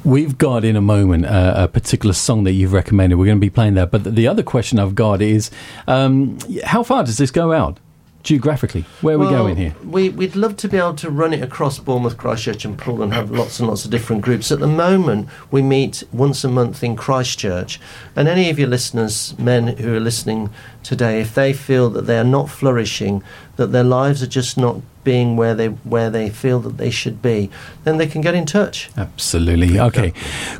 We've 0.04 0.38
got 0.38 0.64
in 0.64 0.76
a 0.76 0.82
moment 0.82 1.26
uh, 1.26 1.54
a 1.58 1.68
particular 1.68 2.14
song 2.14 2.44
that 2.46 2.54
you've 2.54 2.74
recommended. 2.74 3.16
We're 3.16 3.26
going 3.26 3.38
to 3.38 3.42
be 3.42 3.50
playing 3.50 3.74
that. 3.76 3.92
But 3.92 4.04
the 4.04 4.28
other 4.28 4.44
question 4.44 4.80
I've 4.80 4.96
got 4.96 5.22
is 5.22 5.52
um, 5.88 6.38
how 6.64 6.84
far 6.84 7.04
does 7.04 7.18
this 7.18 7.32
go 7.32 7.52
out? 7.52 7.80
Geographically? 8.24 8.86
Where 9.02 9.16
are 9.16 9.20
well, 9.20 9.30
we 9.30 9.36
going 9.36 9.56
here? 9.58 9.76
We, 9.84 10.10
would 10.10 10.36
love 10.36 10.58
to 10.58 10.68
be 10.68 10.78
able 10.78 10.96
to 10.96 11.10
run 11.10 11.34
it 11.34 11.42
across 11.42 11.80
Bournemouth, 11.80 12.18
Christchurch, 12.18 12.66
and 12.66 12.78
Poole 12.78 13.02
and 13.02 13.14
have 13.14 13.32
lots 13.32 13.60
and 13.60 13.68
lots 13.68 13.86
of 13.86 13.92
different 13.92 14.22
groups. 14.22 14.52
At 14.52 14.60
the 14.60 14.68
moment, 14.68 15.28
we 15.50 15.62
meet 15.62 16.04
once 16.12 16.44
a 16.44 16.50
month 16.50 16.84
in 16.84 16.96
Christchurch. 16.96 17.80
And 18.16 18.28
any 18.28 18.50
of 18.50 18.60
your 18.60 18.68
listeners, 18.68 19.38
men 19.38 19.68
who 19.78 19.96
are 19.96 20.00
listening 20.00 20.50
today, 20.84 21.22
if 21.22 21.34
they 21.36 21.54
feel 21.54 21.90
that 21.92 22.04
they 22.04 22.18
are 22.18 22.24
not 22.24 22.50
flourishing, 22.50 23.24
that 23.56 23.68
their 23.68 23.84
lives 23.84 24.24
are 24.24 24.28
just 24.28 24.58
not 24.58 24.82
being 25.04 25.36
where 25.36 25.56
they 25.56 25.68
where 25.68 26.10
they 26.10 26.30
feel 26.30 26.60
that 26.60 26.78
they 26.78 26.90
should 26.90 27.22
be, 27.22 27.50
then 27.84 27.98
they 27.98 28.08
can 28.08 28.22
get 28.22 28.36
in 28.36 28.46
touch. 28.46 28.90
Absolutely. 28.96 29.80
Okay. 29.80 30.14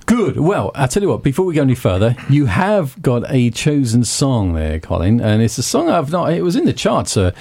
Good. 0.06 0.40
Well, 0.40 0.72
I 0.76 0.88
tell 0.88 1.04
you 1.04 1.10
what. 1.10 1.24
Before 1.24 1.46
we 1.46 1.54
go 1.54 1.62
any 1.62 1.76
further, 1.76 2.16
you 2.30 2.48
have 2.48 3.00
got 3.02 3.24
a 3.30 3.52
chosen 3.52 4.04
song 4.04 4.54
there, 4.54 4.80
Colin, 4.80 5.22
and 5.22 5.42
it's 5.42 5.58
a 5.58 5.64
song 5.64 5.90
I've 5.90 6.12
not. 6.12 6.34
It 6.34 6.44
was 6.44 6.56
in 6.56 6.66
the 6.66 6.74
charts 6.74 7.18
uh, 7.18 7.32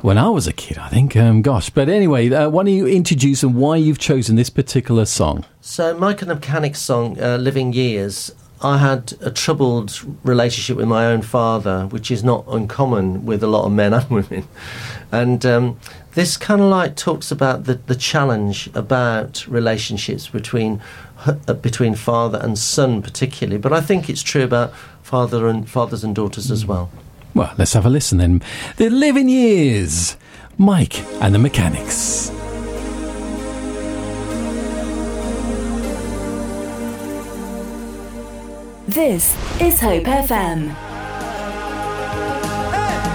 when 0.00 0.18
I 0.18 0.28
was 0.28 0.46
a 0.46 0.52
kid, 0.52 0.78
I 0.78 0.88
think. 0.88 1.16
Um, 1.16 1.42
gosh, 1.42 1.70
but 1.70 1.88
anyway, 1.88 2.30
uh, 2.30 2.48
why 2.48 2.64
don't 2.64 2.74
you 2.74 2.86
introduce 2.86 3.42
and 3.42 3.56
why 3.56 3.76
you've 3.76 3.98
chosen 3.98 4.36
this 4.36 4.50
particular 4.50 5.04
song? 5.04 5.44
So, 5.60 5.96
Mike 5.96 6.22
and 6.22 6.30
the 6.30 6.36
Mechanics' 6.36 6.80
song, 6.80 7.20
uh, 7.20 7.36
"Living 7.36 7.72
Years." 7.72 8.32
I 8.64 8.78
had 8.78 9.12
a 9.20 9.30
troubled 9.30 10.00
relationship 10.24 10.78
with 10.78 10.88
my 10.88 11.04
own 11.06 11.20
father, 11.20 11.86
which 11.86 12.10
is 12.10 12.24
not 12.24 12.46
uncommon 12.48 13.26
with 13.26 13.42
a 13.42 13.46
lot 13.46 13.66
of 13.66 13.72
men 13.72 13.92
and 13.92 14.08
women. 14.08 14.48
And 15.12 15.44
um, 15.44 15.78
this 16.14 16.38
kind 16.38 16.62
of 16.62 16.68
like 16.68 16.96
talks 16.96 17.30
about 17.30 17.64
the, 17.64 17.74
the 17.74 17.94
challenge 17.94 18.70
about 18.74 19.46
relationships 19.46 20.28
between 20.28 20.80
uh, 21.26 21.54
between 21.54 21.94
father 21.94 22.38
and 22.42 22.58
son, 22.58 23.02
particularly. 23.02 23.58
But 23.58 23.72
I 23.72 23.80
think 23.80 24.08
it's 24.08 24.22
true 24.22 24.42
about 24.42 24.74
father 25.02 25.46
and 25.46 25.68
fathers 25.68 26.02
and 26.02 26.14
daughters 26.14 26.50
as 26.50 26.64
well. 26.64 26.90
Well, 27.34 27.52
let's 27.58 27.74
have 27.74 27.84
a 27.84 27.90
listen 27.90 28.18
then. 28.18 28.42
The 28.76 28.88
Living 28.88 29.28
Years, 29.28 30.16
Mike 30.56 31.00
and 31.20 31.34
the 31.34 31.38
Mechanics. 31.38 32.33
This 38.94 39.34
is 39.60 39.80
Hope 39.80 40.04
FM. 40.04 40.72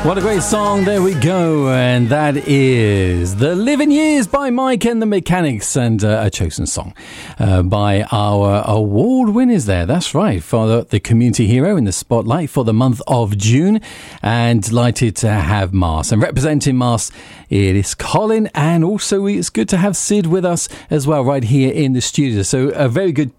What 0.04 0.18
a 0.18 0.22
great 0.22 0.42
song. 0.42 0.84
There 0.84 1.02
we 1.02 1.14
go. 1.14 1.70
And 1.70 2.10
that 2.10 2.36
is 2.36 3.38
The 3.38 3.56
Living 3.56 3.90
Years 3.90 4.28
by 4.28 4.50
Mike 4.50 4.86
and 4.86 5.02
the 5.02 5.06
Mechanics 5.06 5.78
and 5.78 6.04
uh, 6.04 6.24
a 6.26 6.30
chosen 6.30 6.66
song 6.66 6.94
uh, 7.38 7.64
by 7.64 8.04
our 8.12 8.62
award 8.68 9.30
winners 9.30 9.68
there. 9.68 9.86
That's 9.86 10.14
right. 10.14 10.44
For 10.44 10.68
the, 10.68 10.84
the, 10.84 11.00
community 11.00 11.48
hero 11.48 11.78
in 11.78 11.86
the 11.86 11.94
spotlight 11.94 12.50
for 12.50 12.66
the 12.66 12.74
month 12.74 13.02
of 13.08 13.38
June. 13.38 13.80
And 14.22 14.62
delighted 14.62 15.16
to 15.18 15.30
have 15.30 15.74
MAST. 15.74 16.12
And 16.12 16.22
representing 16.22 16.78
MAST, 16.78 17.14
it 17.50 17.78
is 17.78 17.96
Colin. 17.96 18.50
And 18.54 18.84
also 18.84 19.28
it's 19.28 19.50
good 19.50 19.70
to 19.70 19.78
have 19.78 19.96
Sid 19.96 20.26
with 20.26 20.44
us 20.44 20.68
as 20.90 21.08
well 21.08 21.24
right 21.24 21.44
here 21.46 21.72
in 21.72 21.94
the 21.94 22.02
studio. 22.02 22.42
So 22.42 22.70
a 22.70 22.90
very 22.90 23.14
good 23.14 23.32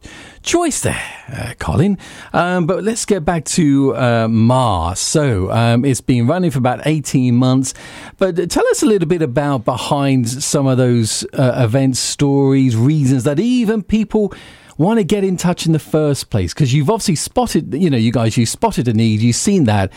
choice 0.43 0.81
there, 0.81 1.03
uh, 1.33 1.55
Colin. 1.59 1.99
Um, 2.33 2.67
but 2.67 2.83
let's 2.83 3.05
get 3.05 3.25
back 3.25 3.45
to 3.47 3.95
uh, 3.97 4.29
MAST. 4.29 5.03
So 5.03 5.51
um, 5.51 5.85
it's 5.85 6.01
been 6.01 6.27
running 6.27 6.51
for 6.51 6.59
about 6.59 6.87
18 6.87 7.35
months. 7.35 7.75
But 8.19 8.51
tell 8.51 8.67
us 8.69 8.83
a 8.83 8.87
little 8.87 9.09
bit 9.09 9.23
about 9.23 9.65
behind 9.65 10.29
some 10.29 10.67
of 10.67 10.79
those 10.79 11.25
uh, 11.35 11.63
events, 11.65 11.99
stories, 11.99 12.77
reasons 12.77 13.25
that 13.25 13.39
even 13.39 13.83
people 13.83 14.33
want 14.79 14.99
to 14.99 15.05
get 15.05 15.25
in 15.25 15.37
touch 15.37 15.67
in 15.67 15.73
the 15.73 15.79
first 15.79 16.31
place. 16.31 16.55
Because 16.55 16.73
you've 16.73 16.91
obviously 16.91 17.17
spotted, 17.17 17.75
you 17.75 17.91
know, 17.91 17.99
you 17.99 18.13
guys, 18.13 18.37
you 18.37 18.47
spotted 18.47 18.89
a 18.89 18.95
need, 18.95 19.21
you've 19.21 19.37
seen 19.37 19.65
that. 19.65 19.93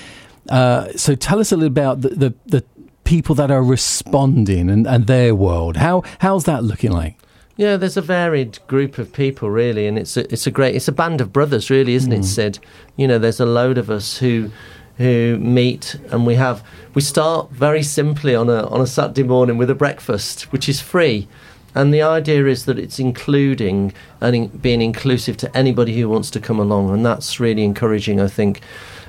Uh, 0.49 0.89
so 0.97 1.15
tell 1.15 1.39
us 1.39 1.51
a 1.51 1.55
little 1.55 1.67
about 1.67 2.01
the, 2.01 2.09
the, 2.09 2.33
the 2.45 2.65
people 3.05 3.35
that 3.35 3.51
are 3.51 3.63
responding 3.63 4.69
and, 4.69 4.85
and 4.87 5.07
their 5.07 5.33
world. 5.35 5.77
How 5.77 6.03
how's 6.19 6.45
that 6.45 6.63
looking 6.63 6.91
like? 6.91 7.17
Yeah, 7.55 7.77
there's 7.77 7.97
a 7.97 8.01
varied 8.01 8.59
group 8.67 8.97
of 8.97 9.13
people 9.13 9.49
really, 9.51 9.85
and 9.85 9.97
it's 9.97 10.17
a, 10.17 10.31
it's 10.33 10.47
a 10.47 10.51
great 10.51 10.75
it's 10.75 10.87
a 10.87 10.91
band 10.91 11.21
of 11.21 11.31
brothers 11.31 11.69
really, 11.69 11.93
isn't 11.93 12.11
mm. 12.11 12.19
it? 12.19 12.25
Sid, 12.25 12.59
you 12.97 13.07
know, 13.07 13.19
there's 13.19 13.39
a 13.39 13.45
load 13.45 13.77
of 13.77 13.89
us 13.91 14.17
who 14.17 14.49
who 14.97 15.37
meet, 15.39 15.95
and 16.11 16.25
we 16.25 16.35
have 16.35 16.63
we 16.95 17.01
start 17.01 17.51
very 17.51 17.83
simply 17.83 18.33
on 18.33 18.49
a 18.49 18.67
on 18.67 18.81
a 18.81 18.87
Saturday 18.87 19.23
morning 19.23 19.57
with 19.57 19.69
a 19.69 19.75
breakfast, 19.75 20.51
which 20.51 20.67
is 20.67 20.81
free. 20.81 21.27
And 21.75 21.91
the 21.91 22.03
idea 22.03 22.45
is 22.45 22.65
that 22.65 22.77
it's 22.77 22.99
including 22.99 23.93
and 24.21 24.35
in, 24.35 24.47
being 24.47 24.81
inclusive 24.81 25.37
to 25.37 25.57
anybody 25.57 25.99
who 25.99 26.07
wants 26.09 26.29
to 26.31 26.39
come 26.39 26.59
along, 26.59 26.91
and 26.91 27.05
that's 27.05 27.39
really 27.39 27.63
encouraging, 27.63 28.19
I 28.19 28.27
think. 28.27 28.61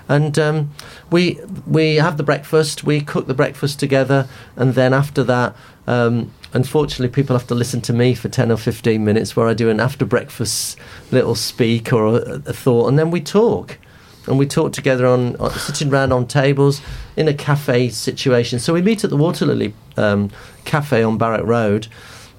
And 0.08 0.38
um, 0.38 0.70
we 1.10 1.40
we 1.66 1.96
have 1.96 2.18
the 2.18 2.22
breakfast, 2.22 2.84
we 2.84 3.00
cook 3.00 3.26
the 3.26 3.34
breakfast 3.34 3.80
together, 3.80 4.28
and 4.56 4.74
then 4.74 4.92
after 4.92 5.24
that, 5.24 5.56
um, 5.86 6.30
unfortunately, 6.54 7.08
people 7.08 7.36
have 7.36 7.46
to 7.48 7.54
listen 7.54 7.80
to 7.82 7.92
me 7.92 8.14
for 8.14 8.28
10 8.28 8.50
or 8.50 8.56
15 8.56 9.04
minutes 9.04 9.36
where 9.36 9.46
I 9.46 9.54
do 9.54 9.68
an 9.68 9.80
after 9.80 10.06
breakfast 10.06 10.78
little 11.10 11.34
speak 11.34 11.92
or 11.92 12.06
a, 12.06 12.42
a 12.46 12.52
thought, 12.52 12.88
and 12.88 12.98
then 12.98 13.10
we 13.10 13.20
talk. 13.20 13.78
And 14.26 14.38
we 14.38 14.46
talk 14.46 14.72
together 14.72 15.06
on, 15.06 15.36
on, 15.36 15.50
sitting 15.50 15.92
around 15.92 16.10
on 16.10 16.26
tables 16.26 16.80
in 17.14 17.28
a 17.28 17.34
cafe 17.34 17.90
situation. 17.90 18.58
So 18.58 18.72
we 18.72 18.80
meet 18.80 19.04
at 19.04 19.10
the 19.10 19.18
Waterlily 19.18 19.74
um, 19.98 20.30
Cafe 20.64 21.02
on 21.02 21.18
Barrack 21.18 21.44
Road. 21.44 21.88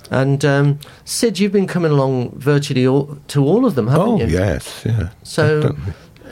And 0.10 0.44
um, 0.44 0.80
Sid, 1.04 1.38
you've 1.38 1.52
been 1.52 1.68
coming 1.68 1.92
along 1.92 2.40
virtually 2.40 2.88
all, 2.88 3.20
to 3.28 3.46
all 3.46 3.68
of 3.68 3.76
them, 3.76 3.88
haven't 3.88 4.08
oh, 4.08 4.18
you? 4.18 4.24
Oh 4.24 4.28
yes, 4.28 4.84
yeah. 4.84 5.10
So, 5.22 5.76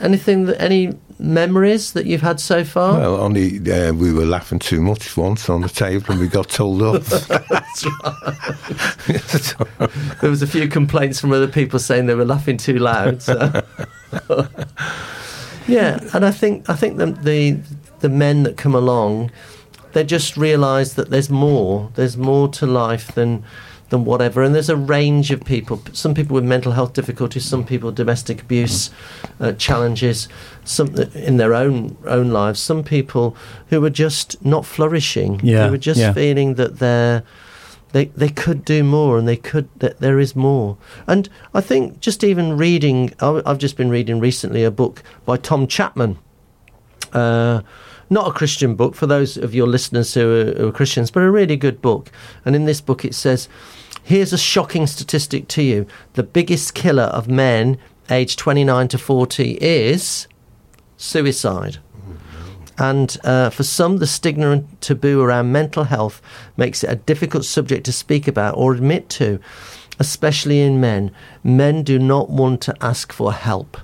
anything 0.00 0.46
that 0.46 0.60
any 0.60 0.98
memories 1.24 1.92
that 1.92 2.06
you've 2.06 2.22
had 2.22 2.38
so 2.38 2.64
far? 2.64 2.98
Well, 2.98 3.16
only 3.16 3.58
uh, 3.70 3.92
we 3.92 4.12
were 4.12 4.24
laughing 4.24 4.58
too 4.58 4.80
much 4.80 5.16
once 5.16 5.48
on 5.48 5.62
the 5.62 5.68
table 5.68 6.12
and 6.12 6.20
we 6.20 6.28
got 6.28 6.48
told 6.48 6.82
off. 6.82 7.08
there 10.20 10.30
was 10.30 10.42
a 10.42 10.46
few 10.46 10.68
complaints 10.68 11.20
from 11.20 11.32
other 11.32 11.48
people 11.48 11.78
saying 11.78 12.06
they 12.06 12.14
were 12.14 12.24
laughing 12.24 12.56
too 12.56 12.78
loud. 12.78 13.22
So. 13.22 13.62
yeah, 15.66 15.98
and 16.12 16.24
I 16.24 16.30
think 16.30 16.68
I 16.68 16.74
think 16.74 16.98
the, 16.98 17.06
the 17.06 17.58
the 18.00 18.08
men 18.08 18.42
that 18.42 18.56
come 18.56 18.74
along, 18.74 19.30
they 19.92 20.04
just 20.04 20.36
realise 20.36 20.94
that 20.94 21.10
there's 21.10 21.30
more. 21.30 21.90
There's 21.94 22.16
more 22.16 22.48
to 22.48 22.66
life 22.66 23.14
than 23.14 23.44
than 23.90 24.04
whatever. 24.04 24.42
And 24.42 24.54
there's 24.54 24.68
a 24.68 24.76
range 24.76 25.30
of 25.30 25.44
people. 25.44 25.80
Some 25.92 26.14
people 26.14 26.34
with 26.34 26.44
mental 26.44 26.72
health 26.72 26.92
difficulties, 26.92 27.44
some 27.44 27.64
people 27.64 27.92
domestic 27.92 28.42
abuse 28.42 28.90
uh, 29.40 29.52
challenges, 29.52 30.28
some 30.64 30.94
in 31.14 31.36
their 31.36 31.54
own 31.54 31.96
own 32.06 32.30
lives. 32.30 32.60
Some 32.60 32.82
people 32.82 33.36
who 33.68 33.84
are 33.84 33.90
just 33.90 34.44
not 34.44 34.64
flourishing. 34.66 35.40
Yeah, 35.42 35.68
who 35.68 35.74
are 35.74 35.78
just 35.78 36.00
yeah. 36.00 36.12
feeling 36.12 36.54
that 36.54 36.78
they're 36.78 37.24
they 37.94 38.06
they 38.06 38.28
could 38.28 38.64
do 38.64 38.82
more 38.82 39.16
and 39.16 39.26
they 39.26 39.36
could 39.36 39.68
that 39.78 40.00
there 40.00 40.18
is 40.18 40.34
more 40.34 40.76
and 41.06 41.28
i 41.54 41.60
think 41.60 42.00
just 42.00 42.24
even 42.24 42.56
reading 42.58 43.14
i've 43.20 43.58
just 43.58 43.76
been 43.76 43.88
reading 43.88 44.18
recently 44.18 44.64
a 44.64 44.70
book 44.70 45.02
by 45.24 45.36
tom 45.36 45.68
chapman 45.68 46.18
uh, 47.12 47.62
not 48.10 48.28
a 48.28 48.32
Christian 48.32 48.74
book 48.74 48.94
for 48.94 49.06
those 49.06 49.36
of 49.36 49.54
your 49.54 49.66
listeners 49.66 50.14
who 50.14 50.40
are, 50.40 50.52
who 50.54 50.68
are, 50.68 50.72
Christians, 50.72 51.10
but 51.10 51.22
a 51.22 51.30
really 51.30 51.56
good 51.56 51.80
book. 51.80 52.10
And 52.44 52.54
in 52.54 52.64
this 52.64 52.80
book, 52.80 53.04
it 53.04 53.14
says, 53.14 53.48
Here's 54.02 54.32
a 54.32 54.38
shocking 54.38 54.86
statistic 54.86 55.48
to 55.48 55.62
you 55.62 55.86
the 56.12 56.22
biggest 56.22 56.74
killer 56.74 57.04
of 57.04 57.28
men 57.28 57.78
aged 58.10 58.38
29 58.38 58.88
to 58.88 58.98
40 58.98 59.52
is 59.60 60.28
suicide. 60.96 61.78
And 62.76 63.16
uh, 63.22 63.50
for 63.50 63.62
some, 63.62 63.98
the 63.98 64.06
stigma 64.06 64.50
and 64.50 64.80
taboo 64.80 65.22
around 65.22 65.52
mental 65.52 65.84
health 65.84 66.20
makes 66.56 66.82
it 66.82 66.90
a 66.90 66.96
difficult 66.96 67.44
subject 67.44 67.84
to 67.86 67.92
speak 67.92 68.26
about 68.26 68.56
or 68.56 68.74
admit 68.74 69.08
to, 69.10 69.38
especially 70.00 70.60
in 70.60 70.80
men. 70.80 71.12
Men 71.44 71.82
do 71.84 71.98
not 71.98 72.30
want 72.30 72.60
to 72.62 72.76
ask 72.84 73.12
for 73.12 73.32
help. 73.32 73.76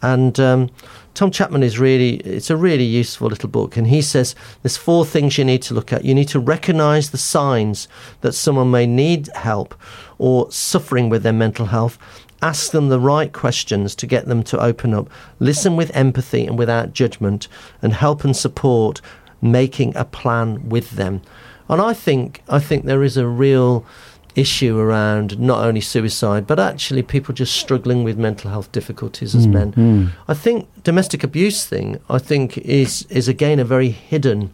And 0.00 0.40
um, 0.40 0.70
Tom 1.14 1.30
Chapman 1.30 1.62
is 1.62 1.78
really, 1.78 2.16
it's 2.16 2.50
a 2.50 2.56
really 2.56 2.84
useful 2.84 3.28
little 3.28 3.48
book. 3.48 3.76
And 3.76 3.86
he 3.86 4.00
says 4.00 4.34
there's 4.62 4.76
four 4.76 5.04
things 5.04 5.36
you 5.36 5.44
need 5.44 5.62
to 5.62 5.74
look 5.74 5.92
at. 5.92 6.04
You 6.04 6.14
need 6.14 6.28
to 6.28 6.40
recognize 6.40 7.10
the 7.10 7.18
signs 7.18 7.86
that 8.22 8.32
someone 8.32 8.70
may 8.70 8.86
need 8.86 9.28
help 9.34 9.74
or 10.18 10.50
suffering 10.50 11.08
with 11.08 11.22
their 11.22 11.32
mental 11.32 11.66
health. 11.66 11.98
Ask 12.40 12.72
them 12.72 12.88
the 12.88 12.98
right 12.98 13.32
questions 13.32 13.94
to 13.96 14.06
get 14.06 14.26
them 14.26 14.42
to 14.44 14.60
open 14.60 14.94
up. 14.94 15.08
Listen 15.38 15.76
with 15.76 15.94
empathy 15.94 16.46
and 16.46 16.58
without 16.58 16.92
judgment, 16.92 17.46
and 17.80 17.92
help 17.92 18.24
and 18.24 18.36
support 18.36 19.00
making 19.40 19.94
a 19.96 20.04
plan 20.04 20.68
with 20.68 20.90
them. 20.90 21.20
And 21.68 21.80
I 21.80 21.94
think 21.94 22.42
I 22.48 22.58
think 22.58 22.84
there 22.84 23.04
is 23.04 23.16
a 23.16 23.26
real 23.26 23.86
issue 24.34 24.78
around 24.78 25.38
not 25.38 25.64
only 25.64 25.80
suicide, 25.80 26.46
but 26.46 26.58
actually 26.58 27.02
people 27.02 27.34
just 27.34 27.56
struggling 27.56 28.04
with 28.04 28.18
mental 28.18 28.50
health 28.50 28.70
difficulties 28.72 29.34
as 29.34 29.46
mm, 29.46 29.52
men. 29.52 29.72
Mm. 29.72 30.10
I 30.28 30.34
think 30.34 30.68
domestic 30.84 31.22
abuse 31.22 31.66
thing, 31.66 32.00
I 32.08 32.18
think, 32.18 32.58
is 32.58 33.02
is 33.10 33.28
again 33.28 33.58
a 33.58 33.64
very 33.64 33.90
hidden 33.90 34.52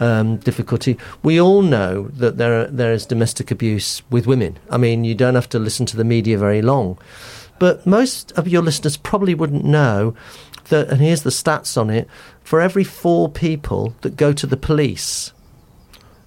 um, 0.00 0.36
difficulty. 0.38 0.98
We 1.22 1.40
all 1.40 1.62
know 1.62 2.08
that 2.08 2.36
there 2.36 2.62
are, 2.62 2.66
there 2.66 2.92
is 2.92 3.06
domestic 3.06 3.50
abuse 3.50 4.02
with 4.10 4.26
women. 4.26 4.58
I 4.70 4.78
mean, 4.78 5.04
you 5.04 5.14
don't 5.14 5.36
have 5.36 5.48
to 5.50 5.58
listen 5.58 5.86
to 5.86 5.96
the 5.96 6.04
media 6.04 6.38
very 6.38 6.62
long, 6.62 6.98
but 7.58 7.86
most 7.86 8.32
of 8.32 8.48
your 8.48 8.62
listeners 8.62 8.96
probably 8.96 9.34
wouldn't 9.34 9.64
know 9.64 10.14
that. 10.68 10.88
And 10.88 11.00
here's 11.00 11.22
the 11.22 11.30
stats 11.30 11.76
on 11.80 11.90
it: 11.90 12.08
for 12.42 12.60
every 12.60 12.84
four 12.84 13.28
people 13.28 13.94
that 14.00 14.16
go 14.16 14.32
to 14.32 14.46
the 14.46 14.56
police, 14.56 15.32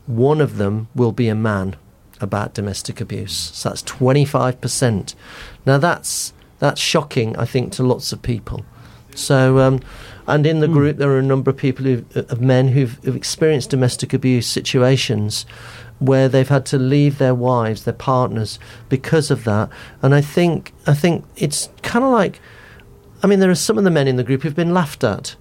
one 0.05 0.39
of 0.39 0.57
them 0.57 0.87
will 0.95 1.11
be 1.11 1.27
a 1.27 1.35
man 1.35 1.75
about 2.21 2.53
domestic 2.53 3.01
abuse. 3.01 3.35
So 3.35 3.69
that's 3.69 3.83
25%. 3.83 5.15
Now 5.65 5.77
that's 5.77 6.33
that's 6.59 6.81
shocking, 6.81 7.35
I 7.37 7.45
think, 7.45 7.71
to 7.73 7.83
lots 7.83 8.11
of 8.11 8.21
people. 8.21 8.65
So, 9.13 9.59
um, 9.59 9.79
and 10.27 10.45
in 10.45 10.59
the 10.59 10.67
mm. 10.67 10.73
group, 10.73 10.97
there 10.97 11.11
are 11.11 11.19
a 11.19 11.23
number 11.23 11.49
of 11.51 11.57
people 11.57 11.85
of 11.87 12.41
men 12.41 12.69
who've, 12.69 12.99
who've, 13.03 13.15
experienced 13.15 13.69
domestic 13.69 14.13
abuse 14.13 14.47
situations 14.47 15.45
where 15.99 16.29
they've 16.29 16.49
had 16.49 16.65
to 16.67 16.77
leave 16.77 17.17
their 17.17 17.33
wives, 17.33 17.83
their 17.83 17.93
partners, 17.93 18.59
because 18.89 19.31
of 19.31 19.43
that. 19.45 19.69
And 20.01 20.13
I 20.13 20.21
think, 20.21 20.73
I 20.85 20.93
think 20.93 21.25
it's 21.35 21.69
kind 21.81 22.05
of 22.05 22.11
like, 22.11 22.39
I 23.23 23.27
mean, 23.27 23.39
there 23.39 23.49
are 23.49 23.55
some 23.55 23.77
of 23.77 23.83
the 23.83 23.89
men 23.89 24.07
in 24.07 24.15
the 24.15 24.23
group 24.23 24.43
who've 24.43 24.55
been 24.55 24.73
laughed 24.73 25.03
at 25.03 25.35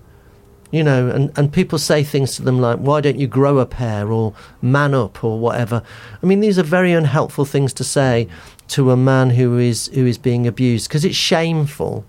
you 0.71 0.83
know, 0.83 1.09
and, 1.09 1.33
and 1.39 1.53
people 1.53 1.79
say 1.79 2.03
things 2.03 2.37
to 2.37 2.43
them 2.43 2.61
like, 2.61 2.79
why 2.79 3.01
don't 3.01 3.19
you 3.19 3.27
grow 3.27 3.59
a 3.59 3.67
pair 3.67 4.11
or 4.11 4.35
man 4.61 4.95
up 4.95 5.23
or 5.23 5.39
whatever. 5.39 5.83
I 6.23 6.27
mean, 6.27 6.41
these 6.41 6.59
are 6.59 6.65
very 6.65 6.93
unhelpful 6.93 7.45
things 7.45 7.73
to 7.75 7.85
say 7.85 8.29
to 8.69 8.91
a 8.91 8.97
man 8.97 9.31
who 9.31 9.59
is, 9.59 9.87
who 9.89 10.07
is 10.07 10.19
being 10.19 10.47
abused 10.47 10.89
because 10.89 11.05
it's 11.05 11.17
shameful 11.17 12.05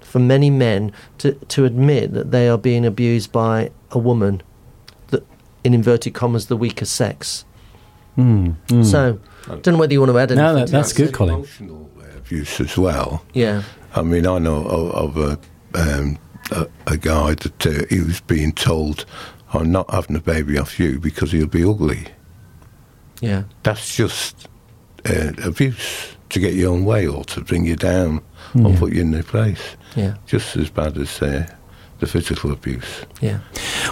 for 0.00 0.18
many 0.18 0.50
men 0.50 0.92
to, 1.18 1.32
to 1.32 1.64
admit 1.64 2.12
that 2.12 2.30
they 2.32 2.48
are 2.48 2.58
being 2.58 2.84
abused 2.84 3.32
by 3.32 3.70
a 3.90 3.98
woman, 3.98 4.42
that, 5.08 5.24
in 5.64 5.72
inverted 5.72 6.12
commas, 6.12 6.48
the 6.48 6.56
weaker 6.56 6.84
sex. 6.84 7.46
Mm, 8.18 8.56
mm. 8.66 8.84
So, 8.84 9.18
I 9.46 9.56
don't 9.56 9.74
know 9.74 9.78
whether 9.78 9.92
you 9.94 10.00
want 10.00 10.12
to 10.12 10.18
add 10.18 10.32
anything. 10.32 10.44
No, 10.44 10.54
that, 10.56 10.68
that's 10.68 10.92
good, 10.92 11.14
Colin. 11.14 11.36
Emotional 11.36 11.90
abuse 12.14 12.60
as 12.60 12.76
well. 12.76 13.24
Yeah. 13.32 13.62
I 13.94 14.02
mean, 14.02 14.26
I 14.26 14.38
know 14.38 14.66
of, 14.66 15.16
of 15.16 15.16
a 15.16 15.38
um, 15.74 16.18
a, 16.50 16.66
a 16.86 16.96
guy 16.96 17.34
that 17.34 17.66
uh, 17.66 17.86
he 17.88 18.00
was 18.00 18.20
being 18.20 18.52
told, 18.52 19.04
"I'm 19.52 19.70
not 19.70 19.90
having 19.90 20.16
a 20.16 20.20
baby 20.20 20.58
off 20.58 20.78
you 20.78 20.98
because 20.98 21.32
he'll 21.32 21.46
be 21.46 21.64
ugly." 21.64 22.08
Yeah, 23.20 23.44
that's 23.62 23.96
just 23.96 24.48
uh, 25.08 25.32
abuse 25.44 26.16
to 26.30 26.40
get 26.40 26.54
your 26.54 26.72
own 26.72 26.84
way 26.84 27.06
or 27.06 27.24
to 27.24 27.40
bring 27.42 27.64
you 27.66 27.76
down 27.76 28.22
yeah. 28.54 28.66
or 28.66 28.76
put 28.76 28.92
you 28.92 29.00
in 29.00 29.10
their 29.10 29.22
place. 29.22 29.76
Yeah, 29.96 30.16
just 30.26 30.56
as 30.56 30.70
bad 30.70 30.96
as 30.96 31.22
uh, 31.22 31.46
the 32.00 32.06
physical 32.06 32.50
abuse. 32.50 33.04
Yeah. 33.20 33.38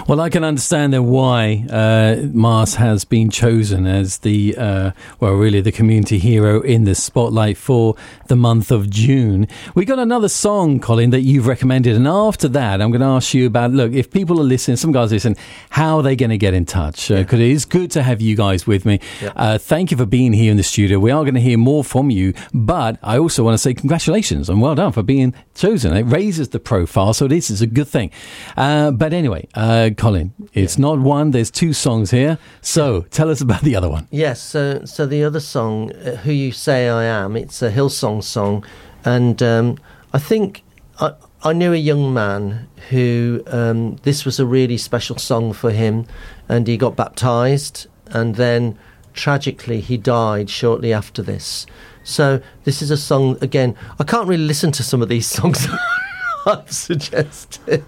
Well, 0.07 0.19
I 0.19 0.29
can 0.29 0.43
understand 0.43 0.93
then 0.93 1.05
why 1.05 1.65
uh, 1.69 2.27
MAST 2.33 2.75
has 2.77 3.05
been 3.05 3.29
chosen 3.29 3.85
as 3.85 4.19
the, 4.19 4.57
uh, 4.57 4.91
well, 5.19 5.33
really 5.33 5.61
the 5.61 5.71
community 5.71 6.17
hero 6.17 6.61
in 6.61 6.85
the 6.85 6.95
spotlight 6.95 7.57
for 7.57 7.95
the 8.27 8.35
month 8.35 8.71
of 8.71 8.89
June. 8.89 9.47
We 9.75 9.85
got 9.85 9.99
another 9.99 10.27
song, 10.27 10.79
Colin, 10.79 11.11
that 11.11 11.21
you've 11.21 11.47
recommended. 11.47 11.95
And 11.95 12.07
after 12.07 12.47
that, 12.49 12.81
I'm 12.81 12.89
going 12.91 13.01
to 13.01 13.07
ask 13.07 13.33
you 13.33 13.45
about 13.45 13.71
look, 13.71 13.93
if 13.93 14.11
people 14.11 14.39
are 14.39 14.43
listening, 14.43 14.77
some 14.77 14.91
guys 14.91 15.11
listen, 15.11 15.35
how 15.69 15.97
are 15.97 16.03
they 16.03 16.15
going 16.15 16.31
to 16.31 16.37
get 16.37 16.53
in 16.53 16.65
touch? 16.65 17.09
Because 17.09 17.39
uh, 17.39 17.43
it 17.43 17.51
is 17.51 17.65
good 17.65 17.91
to 17.91 18.03
have 18.03 18.21
you 18.21 18.35
guys 18.35 18.65
with 18.65 18.85
me. 18.85 18.99
Yep. 19.21 19.33
Uh, 19.35 19.57
thank 19.57 19.91
you 19.91 19.97
for 19.97 20.05
being 20.05 20.33
here 20.33 20.51
in 20.51 20.57
the 20.57 20.63
studio. 20.63 20.99
We 20.99 21.11
are 21.11 21.23
going 21.23 21.35
to 21.35 21.41
hear 21.41 21.57
more 21.57 21.83
from 21.83 22.09
you. 22.09 22.33
But 22.53 22.97
I 23.03 23.17
also 23.17 23.43
want 23.43 23.53
to 23.53 23.59
say 23.59 23.73
congratulations 23.73 24.49
and 24.49 24.61
well 24.61 24.75
done 24.75 24.91
for 24.91 25.03
being 25.03 25.33
chosen. 25.53 25.95
It 25.95 26.03
raises 26.03 26.49
the 26.49 26.59
profile, 26.59 27.13
so 27.13 27.27
this 27.27 27.49
is 27.49 27.61
a 27.61 27.67
good 27.67 27.87
thing. 27.87 28.11
Uh, 28.57 28.91
but 28.91 29.13
anyway, 29.13 29.47
uh, 29.53 29.90
Colin, 29.95 30.33
it's 30.53 30.77
not 30.77 30.99
one. 30.99 31.31
There's 31.31 31.51
two 31.51 31.73
songs 31.73 32.11
here. 32.11 32.37
So 32.61 33.01
tell 33.09 33.29
us 33.29 33.41
about 33.41 33.61
the 33.61 33.75
other 33.75 33.89
one. 33.89 34.07
Yes, 34.11 34.41
so 34.41 34.83
so 34.85 35.05
the 35.05 35.23
other 35.23 35.39
song, 35.39 35.91
uh, 35.93 36.17
"Who 36.17 36.31
You 36.31 36.51
Say 36.51 36.89
I 36.89 37.03
Am," 37.03 37.35
it's 37.35 37.61
a 37.61 37.71
Hillsong 37.71 38.23
song, 38.23 38.65
and 39.05 39.41
um, 39.41 39.77
I 40.13 40.19
think 40.19 40.63
I, 40.99 41.13
I 41.43 41.53
knew 41.53 41.73
a 41.73 41.77
young 41.77 42.13
man 42.13 42.67
who 42.89 43.43
um, 43.47 43.95
this 44.03 44.25
was 44.25 44.39
a 44.39 44.45
really 44.45 44.77
special 44.77 45.17
song 45.17 45.53
for 45.53 45.71
him, 45.71 46.05
and 46.47 46.67
he 46.67 46.77
got 46.77 46.95
baptized, 46.95 47.87
and 48.07 48.35
then 48.35 48.77
tragically 49.13 49.81
he 49.81 49.97
died 49.97 50.49
shortly 50.49 50.93
after 50.93 51.21
this. 51.21 51.65
So 52.03 52.41
this 52.63 52.81
is 52.81 52.91
a 52.91 52.97
song 52.97 53.37
again. 53.41 53.75
I 53.99 54.03
can't 54.03 54.27
really 54.27 54.43
listen 54.43 54.71
to 54.73 54.83
some 54.83 55.01
of 55.01 55.09
these 55.09 55.27
songs. 55.37 55.67
I've 56.45 56.71
suggested, 56.85 57.83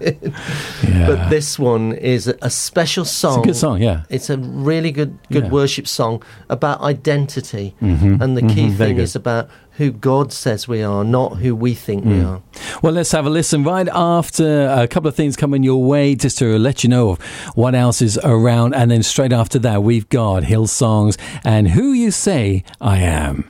Yeah. 0.88 1.08
but 1.08 1.30
this 1.30 1.58
one 1.58 1.94
is 1.94 2.28
a, 2.42 2.50
special 2.50 3.06
song. 3.06 3.40
It's 3.40 3.44
a 3.44 3.48
good 3.48 3.56
song, 3.56 3.82
yeah. 3.82 4.04
It's 4.10 4.30
a 4.30 4.38
really 4.38 4.92
good 4.92 5.18
good 5.32 5.46
Yeah. 5.46 5.50
worship 5.50 5.88
song 5.88 6.22
about 6.50 6.82
identity, 6.82 7.74
Mhm, 7.82 8.22
and 8.22 8.38
the 8.38 8.42
key 8.42 8.68
mhm, 8.68 8.78
thing 8.78 8.98
is 8.98 9.16
about 9.16 9.50
who 9.78 9.92
God 9.92 10.32
says 10.32 10.68
we 10.68 10.84
are, 10.84 11.04
not 11.04 11.38
who 11.38 11.56
we 11.56 11.74
think 11.74 12.06
we 12.06 12.14
Mm. 12.20 12.28
are. 12.28 12.42
Well, 12.84 12.94
let's 12.94 13.12
have 13.12 13.26
a 13.26 13.30
listen 13.30 13.64
right 13.64 13.88
after 13.92 14.68
a 14.70 14.88
couple 14.88 15.08
of 15.08 15.16
things 15.16 15.36
coming 15.36 15.64
your 15.64 15.84
way, 15.84 16.14
just 16.14 16.38
to 16.40 16.60
let 16.60 16.84
you 16.84 16.90
know 16.92 17.18
what 17.56 17.74
else 17.74 18.00
is 18.02 18.20
around. 18.24 18.76
And 18.76 18.92
then 18.92 19.02
straight 19.02 19.34
after 19.34 19.58
that, 19.60 19.82
we've 19.82 20.08
got 20.10 20.44
Hillsongs 20.44 21.18
and 21.44 21.70
Who 21.70 21.92
You 21.92 22.12
Say 22.12 22.64
I 22.80 23.00
Am. 23.00 23.46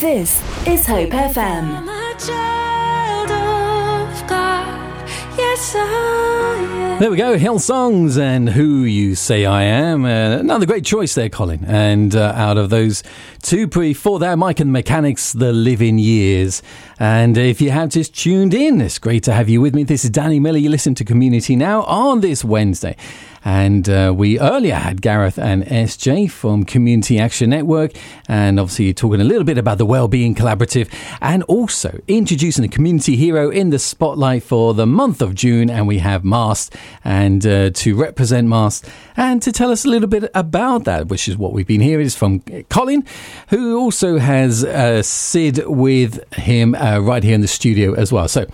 This 0.00 0.40
is 0.64 0.86
Hope 0.86 1.10
FM. 1.10 1.36
I'm 1.36 1.88
a 1.88 2.14
child 2.20 3.30
of 3.32 4.28
God. 4.28 5.08
Yes, 5.36 5.74
I 5.74 6.56
am. 6.56 7.00
There 7.00 7.10
we 7.10 7.16
go, 7.16 7.36
Hillsongs 7.36 8.16
and 8.16 8.48
Who 8.48 8.84
You 8.84 9.16
Say 9.16 9.44
I 9.44 9.64
Am. 9.64 10.04
Uh, 10.04 10.38
another 10.38 10.66
great 10.66 10.84
choice 10.84 11.16
there, 11.16 11.28
Colin. 11.28 11.64
And 11.64 12.14
uh, 12.14 12.32
out 12.36 12.58
of 12.58 12.70
those 12.70 13.02
two 13.42 13.66
before 13.66 14.18
that, 14.20 14.38
Mike 14.38 14.60
and 14.60 14.70
the 14.70 14.72
Mechanics, 14.72 15.32
The 15.32 15.52
Living 15.52 15.98
Years. 15.98 16.62
And 16.98 17.36
if 17.36 17.60
you 17.60 17.70
have 17.70 17.90
just 17.90 18.14
tuned 18.14 18.54
in, 18.54 18.80
it's 18.80 18.98
great 18.98 19.22
to 19.24 19.32
have 19.32 19.48
you 19.48 19.60
with 19.60 19.74
me. 19.74 19.84
This 19.84 20.04
is 20.04 20.10
Danny 20.10 20.40
Miller. 20.40 20.58
You 20.58 20.70
listen 20.70 20.94
to 20.96 21.04
Community 21.04 21.56
Now 21.56 21.82
on 21.82 22.20
this 22.20 22.44
Wednesday. 22.44 22.96
And 23.44 23.88
uh, 23.88 24.12
we 24.16 24.38
earlier 24.38 24.74
had 24.74 25.00
Gareth 25.00 25.38
and 25.38 25.64
SJ 25.64 26.30
from 26.30 26.64
Community 26.64 27.18
Action 27.18 27.50
Network, 27.50 27.92
and 28.26 28.58
obviously 28.58 28.92
talking 28.92 29.20
a 29.20 29.24
little 29.24 29.44
bit 29.44 29.56
about 29.56 29.78
the 29.78 29.86
Wellbeing 29.86 30.34
Collaborative, 30.34 30.92
and 31.20 31.42
also 31.44 32.00
introducing 32.08 32.62
the 32.62 32.68
community 32.68 33.16
hero 33.16 33.48
in 33.48 33.70
the 33.70 33.78
spotlight 33.78 34.42
for 34.42 34.74
the 34.74 34.86
month 34.86 35.22
of 35.22 35.34
June. 35.34 35.70
And 35.70 35.86
we 35.86 35.98
have 35.98 36.24
Mast, 36.24 36.74
and 37.04 37.46
uh, 37.46 37.70
to 37.70 37.94
represent 37.94 38.48
Mast, 38.48 38.84
and 39.16 39.40
to 39.42 39.52
tell 39.52 39.70
us 39.70 39.84
a 39.84 39.88
little 39.88 40.08
bit 40.08 40.30
about 40.34 40.84
that, 40.84 41.06
which 41.06 41.28
is 41.28 41.36
what 41.36 41.52
we've 41.52 41.66
been 41.66 41.80
hearing, 41.80 42.06
is 42.06 42.16
from 42.16 42.40
Colin, 42.68 43.04
who 43.48 43.78
also 43.78 44.18
has 44.18 44.64
uh, 44.64 45.02
Sid 45.02 45.66
with 45.66 46.32
him 46.34 46.74
uh, 46.74 46.98
right 46.98 47.22
here 47.22 47.34
in 47.34 47.40
the 47.40 47.48
studio 47.48 47.94
as 47.94 48.12
well. 48.12 48.28
So. 48.28 48.46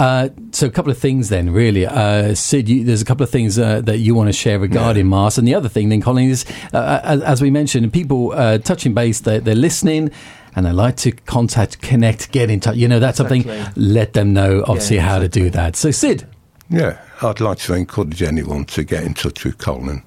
Uh, 0.00 0.28
so 0.50 0.66
a 0.66 0.70
couple 0.70 0.90
of 0.90 0.98
things 0.98 1.28
then, 1.28 1.50
really. 1.50 1.86
Uh, 1.86 2.34
Sid, 2.34 2.68
you, 2.68 2.84
there's 2.84 3.00
a 3.00 3.04
couple 3.04 3.22
of 3.22 3.30
things 3.30 3.60
uh, 3.60 3.80
that 3.82 3.98
you 3.98 4.12
want 4.16 4.26
to 4.26 4.32
share 4.32 4.58
regarding 4.58 5.08
MAST, 5.08 5.38
and 5.38 5.46
the 5.46 5.54
other 5.54 5.68
thing 5.68 5.88
then, 5.88 6.02
Colin, 6.02 6.28
is 6.30 6.44
uh, 6.72 7.00
as, 7.04 7.22
as 7.22 7.40
we 7.40 7.48
mentioned, 7.48 7.92
people 7.92 8.32
uh, 8.32 8.58
touching 8.58 8.92
base, 8.92 9.20
they're, 9.20 9.38
they're 9.38 9.54
listening. 9.54 10.10
And 10.56 10.66
they 10.66 10.72
like 10.72 10.96
to 10.98 11.10
contact, 11.12 11.80
connect, 11.80 12.30
get 12.30 12.48
in 12.48 12.60
touch. 12.60 12.76
You 12.76 12.86
know, 12.86 13.00
that's 13.00 13.18
something. 13.18 13.44
Let 13.76 14.12
them 14.12 14.32
know, 14.32 14.62
obviously, 14.66 14.96
Yeah, 14.96 15.08
how 15.08 15.18
to 15.18 15.28
do 15.28 15.50
that. 15.50 15.74
So, 15.74 15.90
Sid, 15.90 16.26
Yeah, 16.70 16.98
I'd 17.22 17.40
like 17.40 17.58
to 17.58 17.74
encourage 17.74 18.22
anyone 18.22 18.64
to 18.66 18.84
get 18.84 19.04
in 19.04 19.14
touch 19.14 19.44
with 19.44 19.58
Colin, 19.58 20.02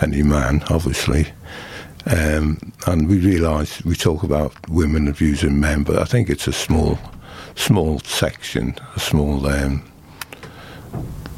any 0.00 0.22
man, 0.22 0.62
obviously. 0.70 1.28
Um, 2.06 2.72
and 2.86 3.08
we 3.08 3.18
realise 3.18 3.84
we 3.84 3.94
talk 3.94 4.22
about 4.22 4.54
women 4.68 5.08
abusing 5.08 5.60
men, 5.60 5.82
but 5.82 5.98
I 5.98 6.04
think 6.04 6.30
it's 6.30 6.46
a 6.46 6.52
small, 6.52 6.98
small 7.54 8.00
section, 8.00 8.74
a 8.96 9.00
small, 9.00 9.46
um, 9.46 9.82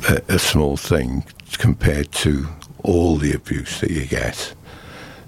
a, 0.09 0.21
a 0.29 0.39
small 0.39 0.77
thing 0.77 1.25
compared 1.59 2.13
to 2.13 2.47
all 2.83 3.17
the 3.17 3.33
abuse 3.33 3.81
that 3.81 3.91
you 3.91 4.07
get. 4.07 4.55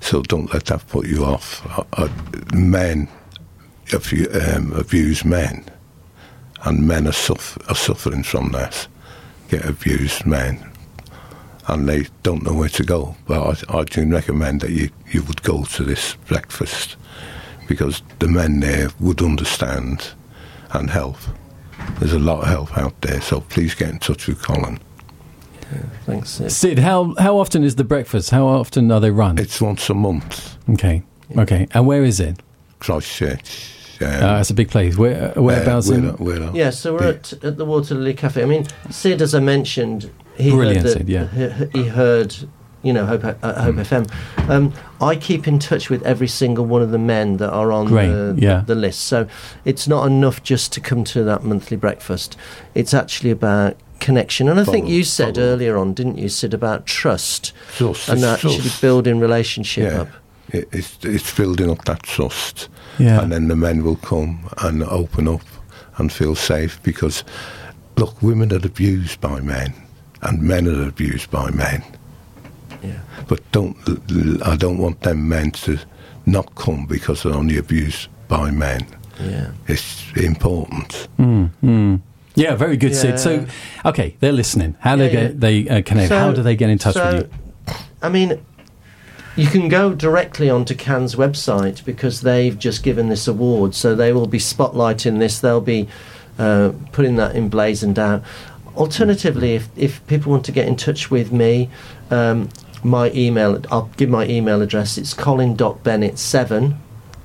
So 0.00 0.22
don't 0.22 0.52
let 0.52 0.66
that 0.66 0.86
put 0.88 1.06
you 1.06 1.24
off. 1.24 1.64
Uh, 1.78 1.84
uh, 1.94 2.08
men 2.54 3.08
abu- 3.92 4.28
um, 4.32 4.72
abuse 4.72 5.24
men, 5.24 5.64
and 6.64 6.86
men 6.86 7.06
are, 7.06 7.12
suff- 7.12 7.58
are 7.68 7.74
suffering 7.74 8.22
from 8.22 8.52
that. 8.52 8.86
Get 9.48 9.64
abused 9.64 10.24
men, 10.26 10.71
and 11.68 11.88
they 11.88 12.06
don't 12.22 12.42
know 12.42 12.52
where 12.54 12.68
to 12.70 12.82
go. 12.84 13.16
But 13.26 13.64
I, 13.70 13.78
I 13.80 13.84
do 13.84 14.04
recommend 14.10 14.60
that 14.62 14.70
you, 14.70 14.90
you 15.10 15.22
would 15.24 15.42
go 15.42 15.64
to 15.64 15.82
this 15.84 16.14
breakfast 16.26 16.96
because 17.68 18.02
the 18.18 18.28
men 18.28 18.60
there 18.60 18.88
would 19.00 19.22
understand 19.22 20.10
and 20.72 20.90
help. 20.90 21.16
There's 21.98 22.12
a 22.12 22.18
lot 22.18 22.42
of 22.42 22.48
help 22.48 22.76
out 22.78 23.00
there, 23.00 23.20
so 23.20 23.40
please 23.40 23.74
get 23.74 23.90
in 23.90 23.98
touch 23.98 24.26
with 24.28 24.42
Colin. 24.42 24.78
Thanks. 26.04 26.30
Sid. 26.30 26.52
Sid, 26.52 26.78
how 26.80 27.14
how 27.18 27.38
often 27.38 27.64
is 27.64 27.76
the 27.76 27.84
breakfast? 27.84 28.30
How 28.30 28.46
often 28.46 28.90
are 28.92 29.00
they 29.00 29.10
run? 29.10 29.38
It's 29.38 29.60
once 29.60 29.88
a 29.88 29.94
month, 29.94 30.56
okay, 30.74 31.02
okay, 31.38 31.66
and 31.72 31.86
where 31.86 32.04
is 32.04 32.20
it? 32.20 32.42
Christchurch. 32.78 33.70
Um, 34.02 34.08
Uh, 34.22 34.40
it's 34.40 34.50
a 34.50 34.54
big 34.54 34.68
place. 34.68 34.96
Where 34.98 35.32
whereabouts? 35.34 35.90
uh, 35.90 35.94
in- 35.94 36.16
we're, 36.18 36.40
we're, 36.40 36.50
Yeah, 36.54 36.70
so 36.70 36.92
we're 36.94 37.08
at, 37.10 37.32
at 37.44 37.56
the 37.56 37.64
Water 37.64 37.94
Lily 37.94 38.12
Cafe. 38.14 38.42
I 38.42 38.44
mean, 38.46 38.66
Sid, 38.90 39.22
as 39.22 39.34
I 39.34 39.40
mentioned, 39.40 40.10
he 40.42 40.50
Brilliant, 40.50 40.86
heard 40.86 40.98
that, 40.98 41.08
yeah. 41.08 41.26
he, 41.72 41.82
he 41.82 41.88
heard, 41.88 42.34
you 42.82 42.92
know, 42.92 43.06
Hope, 43.06 43.24
uh, 43.24 43.62
Hope 43.62 43.76
FM. 43.76 44.10
Um, 44.50 44.72
I 45.00 45.16
keep 45.16 45.46
in 45.48 45.58
touch 45.58 45.88
with 45.90 46.02
every 46.04 46.28
single 46.28 46.64
one 46.66 46.82
of 46.82 46.90
the 46.90 46.98
men 46.98 47.36
that 47.38 47.50
are 47.50 47.72
on 47.72 47.86
Great, 47.86 48.08
the, 48.08 48.34
yeah. 48.38 48.64
the 48.66 48.74
list. 48.74 49.02
So 49.02 49.26
it's 49.64 49.86
not 49.88 50.06
enough 50.06 50.42
just 50.42 50.72
to 50.72 50.80
come 50.80 51.04
to 51.04 51.22
that 51.24 51.44
monthly 51.44 51.76
breakfast. 51.76 52.36
It's 52.74 52.92
actually 52.94 53.30
about 53.30 53.76
connection. 54.00 54.48
And 54.48 54.58
I 54.58 54.64
think 54.64 54.88
you 54.88 55.04
said 55.04 55.36
follow. 55.36 55.46
earlier 55.46 55.76
on, 55.76 55.94
didn't 55.94 56.18
you, 56.18 56.28
Sid, 56.28 56.52
about 56.54 56.86
trust 56.86 57.52
Trust, 57.76 58.08
and 58.08 58.18
it's 58.18 58.26
actually 58.26 58.56
trust. 58.58 58.80
building 58.82 59.20
relationship 59.20 59.92
Yeah. 59.92 60.00
up. 60.02 60.08
It, 60.48 60.68
it's, 60.72 60.98
it's 61.04 61.34
building 61.36 61.70
up 61.70 61.84
that 61.86 62.02
trust. 62.02 62.68
Yeah. 62.98 63.22
And 63.22 63.30
then 63.32 63.48
the 63.48 63.56
men 63.56 63.84
will 63.84 63.96
come 63.96 64.48
and 64.58 64.82
open 64.82 65.28
up 65.28 65.42
and 65.98 66.12
feel 66.12 66.34
safe 66.34 66.82
because, 66.82 67.22
look, 67.96 68.20
women 68.22 68.52
are 68.52 68.56
abused 68.66 69.20
by 69.20 69.40
men 69.40 69.72
and 70.22 70.42
men 70.42 70.66
are 70.68 70.88
abused 70.88 71.30
by 71.30 71.50
men. 71.50 71.82
Yeah. 72.82 73.00
But 73.28 73.40
don't, 73.52 73.76
I 74.44 74.56
don't 74.56 74.78
want 74.78 75.00
them 75.02 75.28
men 75.28 75.50
to 75.52 75.78
not 76.26 76.54
come 76.54 76.86
because 76.86 77.22
they're 77.22 77.34
only 77.34 77.58
abused 77.58 78.08
by 78.28 78.50
men. 78.50 78.86
Yeah. 79.20 79.52
It's 79.68 80.04
important. 80.16 81.08
Mm, 81.18 81.50
mm. 81.62 82.00
Yeah, 82.34 82.54
very 82.54 82.76
good, 82.76 82.94
Sid. 82.96 83.20
So, 83.20 83.46
okay, 83.84 84.16
they're 84.20 84.32
listening. 84.32 84.74
How 84.80 84.96
do 84.96 85.04
Yeah, 85.04 85.08
they 85.08 85.14
get, 85.14 85.40
they 85.40 85.68
uh, 85.68 85.82
connect? 85.82 86.08
So- 86.08 86.18
How 86.18 86.32
do 86.32 86.42
they 86.42 86.56
get 86.56 86.70
in 86.70 86.78
touch 86.78 86.94
so, 86.94 87.12
with 87.12 87.30
you? 87.68 87.74
I 88.00 88.08
mean, 88.08 88.40
you 89.36 89.46
can 89.46 89.68
go 89.68 89.94
directly 89.94 90.50
onto 90.50 90.74
CAN 90.74 91.04
website 91.04 91.84
because 91.84 92.22
they've 92.22 92.58
just 92.58 92.82
given 92.82 93.08
this 93.08 93.28
award, 93.28 93.74
so 93.74 93.94
they 93.94 94.12
will 94.12 94.26
be 94.26 94.38
spotlighting 94.38 95.18
this. 95.18 95.38
They'll 95.40 95.60
be 95.60 95.88
uh, 96.38 96.72
putting 96.92 97.16
that 97.16 97.36
emblazoned 97.36 97.98
out. 97.98 98.22
Alternatively, 98.76 99.54
if, 99.54 99.68
if 99.76 100.06
people 100.06 100.32
want 100.32 100.44
to 100.46 100.52
get 100.52 100.66
in 100.66 100.76
touch 100.76 101.10
with 101.10 101.32
me, 101.32 101.70
um, 102.10 102.48
my 102.82 103.10
email, 103.12 103.60
I'll 103.70 103.90
give 103.96 104.08
my 104.08 104.26
email 104.26 104.62
address. 104.62 104.98
It's 104.98 105.14
colin.bennett7 105.14 106.76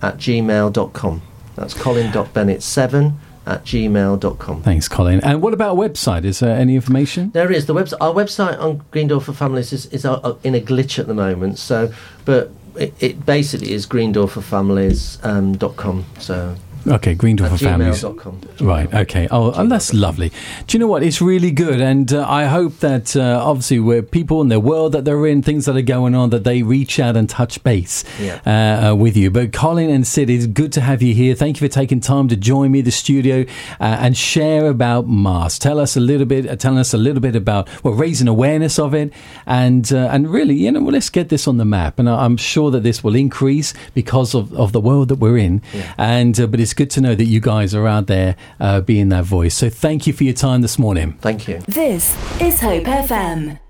at 0.02 0.18
gmail.com. 0.18 1.22
That's 1.56 1.74
colin.bennett7 1.74 3.14
at 3.48 3.64
gmail.com. 3.64 4.62
Thanks, 4.62 4.88
Colin. 4.88 5.22
And 5.24 5.42
what 5.42 5.54
about 5.54 5.78
a 5.78 5.80
website? 5.80 6.26
Is 6.26 6.40
there 6.40 6.56
any 6.56 6.76
information? 6.76 7.32
There 7.32 7.52
is 7.52 7.66
the 7.66 7.74
website. 7.74 7.98
Our 8.02 8.14
website 8.14 8.60
on 8.60 8.84
Green 8.92 9.08
Door 9.08 9.22
for 9.22 9.34
Families 9.34 9.72
is, 9.72 9.86
is 9.88 10.06
uh, 10.06 10.16
uh, 10.16 10.36
in 10.44 10.54
a 10.54 10.60
glitch 10.60 11.00
at 11.00 11.08
the 11.08 11.14
moment. 11.14 11.58
So, 11.58 11.92
but 12.26 12.52
it, 12.76 12.94
it 13.00 13.26
basically 13.26 13.72
is 13.72 13.88
greendoorforfamilies.com. 13.88 15.38
Um, 15.38 15.58
dot 15.58 15.78
com, 15.78 16.06
so 16.20 16.56
Okay, 16.88 17.16
Greendorfer 17.16 17.52
at 17.54 17.60
Families. 17.60 18.04
Right. 18.62 18.94
Okay. 18.94 19.28
Oh, 19.30 19.52
and 19.52 19.70
that's 19.72 19.94
lovely. 19.94 20.32
Do 20.68 20.78
you 20.78 20.80
know 20.80 20.88
what? 20.88 21.04
It's 21.04 21.22
really 21.22 21.52
good, 21.52 21.82
and 21.82 22.12
uh, 22.14 22.26
I 22.28 22.46
hope 22.46 22.80
that 22.80 23.16
uh, 23.16 23.42
obviously 23.44 23.80
where 23.80 24.02
people 24.02 24.42
in 24.42 24.48
the 24.48 24.60
world 24.60 24.94
that 24.94 25.04
they're 25.04 25.26
in, 25.28 25.42
things 25.42 25.66
that 25.66 25.76
are 25.76 25.82
going 25.82 26.16
on, 26.16 26.30
that 26.30 26.44
they 26.44 26.64
reach 26.64 27.00
out 27.00 27.18
and 27.18 27.30
touch 27.30 27.62
base 27.64 28.04
Yeah. 28.22 28.40
uh, 28.46 28.92
uh, 28.92 28.96
with 28.96 29.18
you. 29.18 29.30
But 29.30 29.52
Colin 29.52 29.90
and 29.90 30.08
Sid, 30.08 30.30
it's 30.30 30.46
good 30.48 30.72
to 30.74 30.82
have 30.82 31.02
you 31.02 31.14
here. 31.14 31.36
Thank 31.36 31.60
you 31.60 31.68
for 31.68 31.74
taking 31.74 32.00
time 32.00 32.28
to 32.30 32.36
join 32.38 32.72
me 32.72 32.82
the 32.82 32.92
studio 32.92 33.42
uh, 33.80 33.84
and 34.00 34.16
share 34.16 34.68
about 34.68 35.08
MAST. 35.08 35.62
Tell 35.62 35.80
us 35.80 35.98
a 35.98 36.00
little 36.00 36.26
bit. 36.26 36.48
Uh, 36.48 36.56
tell 36.56 36.78
us 36.78 36.94
a 36.94 36.98
little 36.98 37.22
bit 37.22 37.36
about 37.36 37.68
well, 37.84 37.94
raising 37.96 38.28
awareness 38.28 38.80
of 38.80 38.94
it, 38.94 39.12
and 39.46 39.92
uh, 39.92 40.08
and 40.12 40.30
really, 40.30 40.56
you 40.56 40.72
know, 40.72 40.82
well, 40.82 40.94
let's 40.94 41.10
get 41.10 41.30
this 41.30 41.48
on 41.48 41.58
the 41.58 41.66
map. 41.66 42.00
And 42.00 42.10
I'm 42.10 42.38
sure 42.38 42.72
that 42.72 42.84
this 42.84 43.04
will 43.04 43.16
increase 43.16 43.74
because 43.94 44.34
of, 44.34 44.54
of 44.54 44.72
the 44.72 44.80
world 44.82 45.10
that 45.10 45.20
we're 45.20 45.38
in. 45.38 45.62
And 45.98 46.40
uh, 46.40 46.48
but 46.48 46.60
it's 46.60 46.74
good 46.78 46.90
to 46.92 47.02
know 47.02 47.16
that 47.16 47.26
you 47.26 47.42
guys 47.42 47.76
are 47.76 47.88
out 47.88 48.08
there 48.08 48.36
uh, 48.60 48.80
being 48.80 49.10
that 49.10 49.26
voice. 49.26 49.56
So 49.56 49.70
thank 49.70 50.08
you 50.08 50.14
for 50.14 50.24
your 50.24 50.34
time 50.34 50.62
this 50.62 50.80
morning. 50.80 51.18
Thank 51.20 51.48
you. 51.48 51.60
This 51.68 52.16
is 52.40 52.62
Hope 52.62 52.84
FM. 52.84 53.67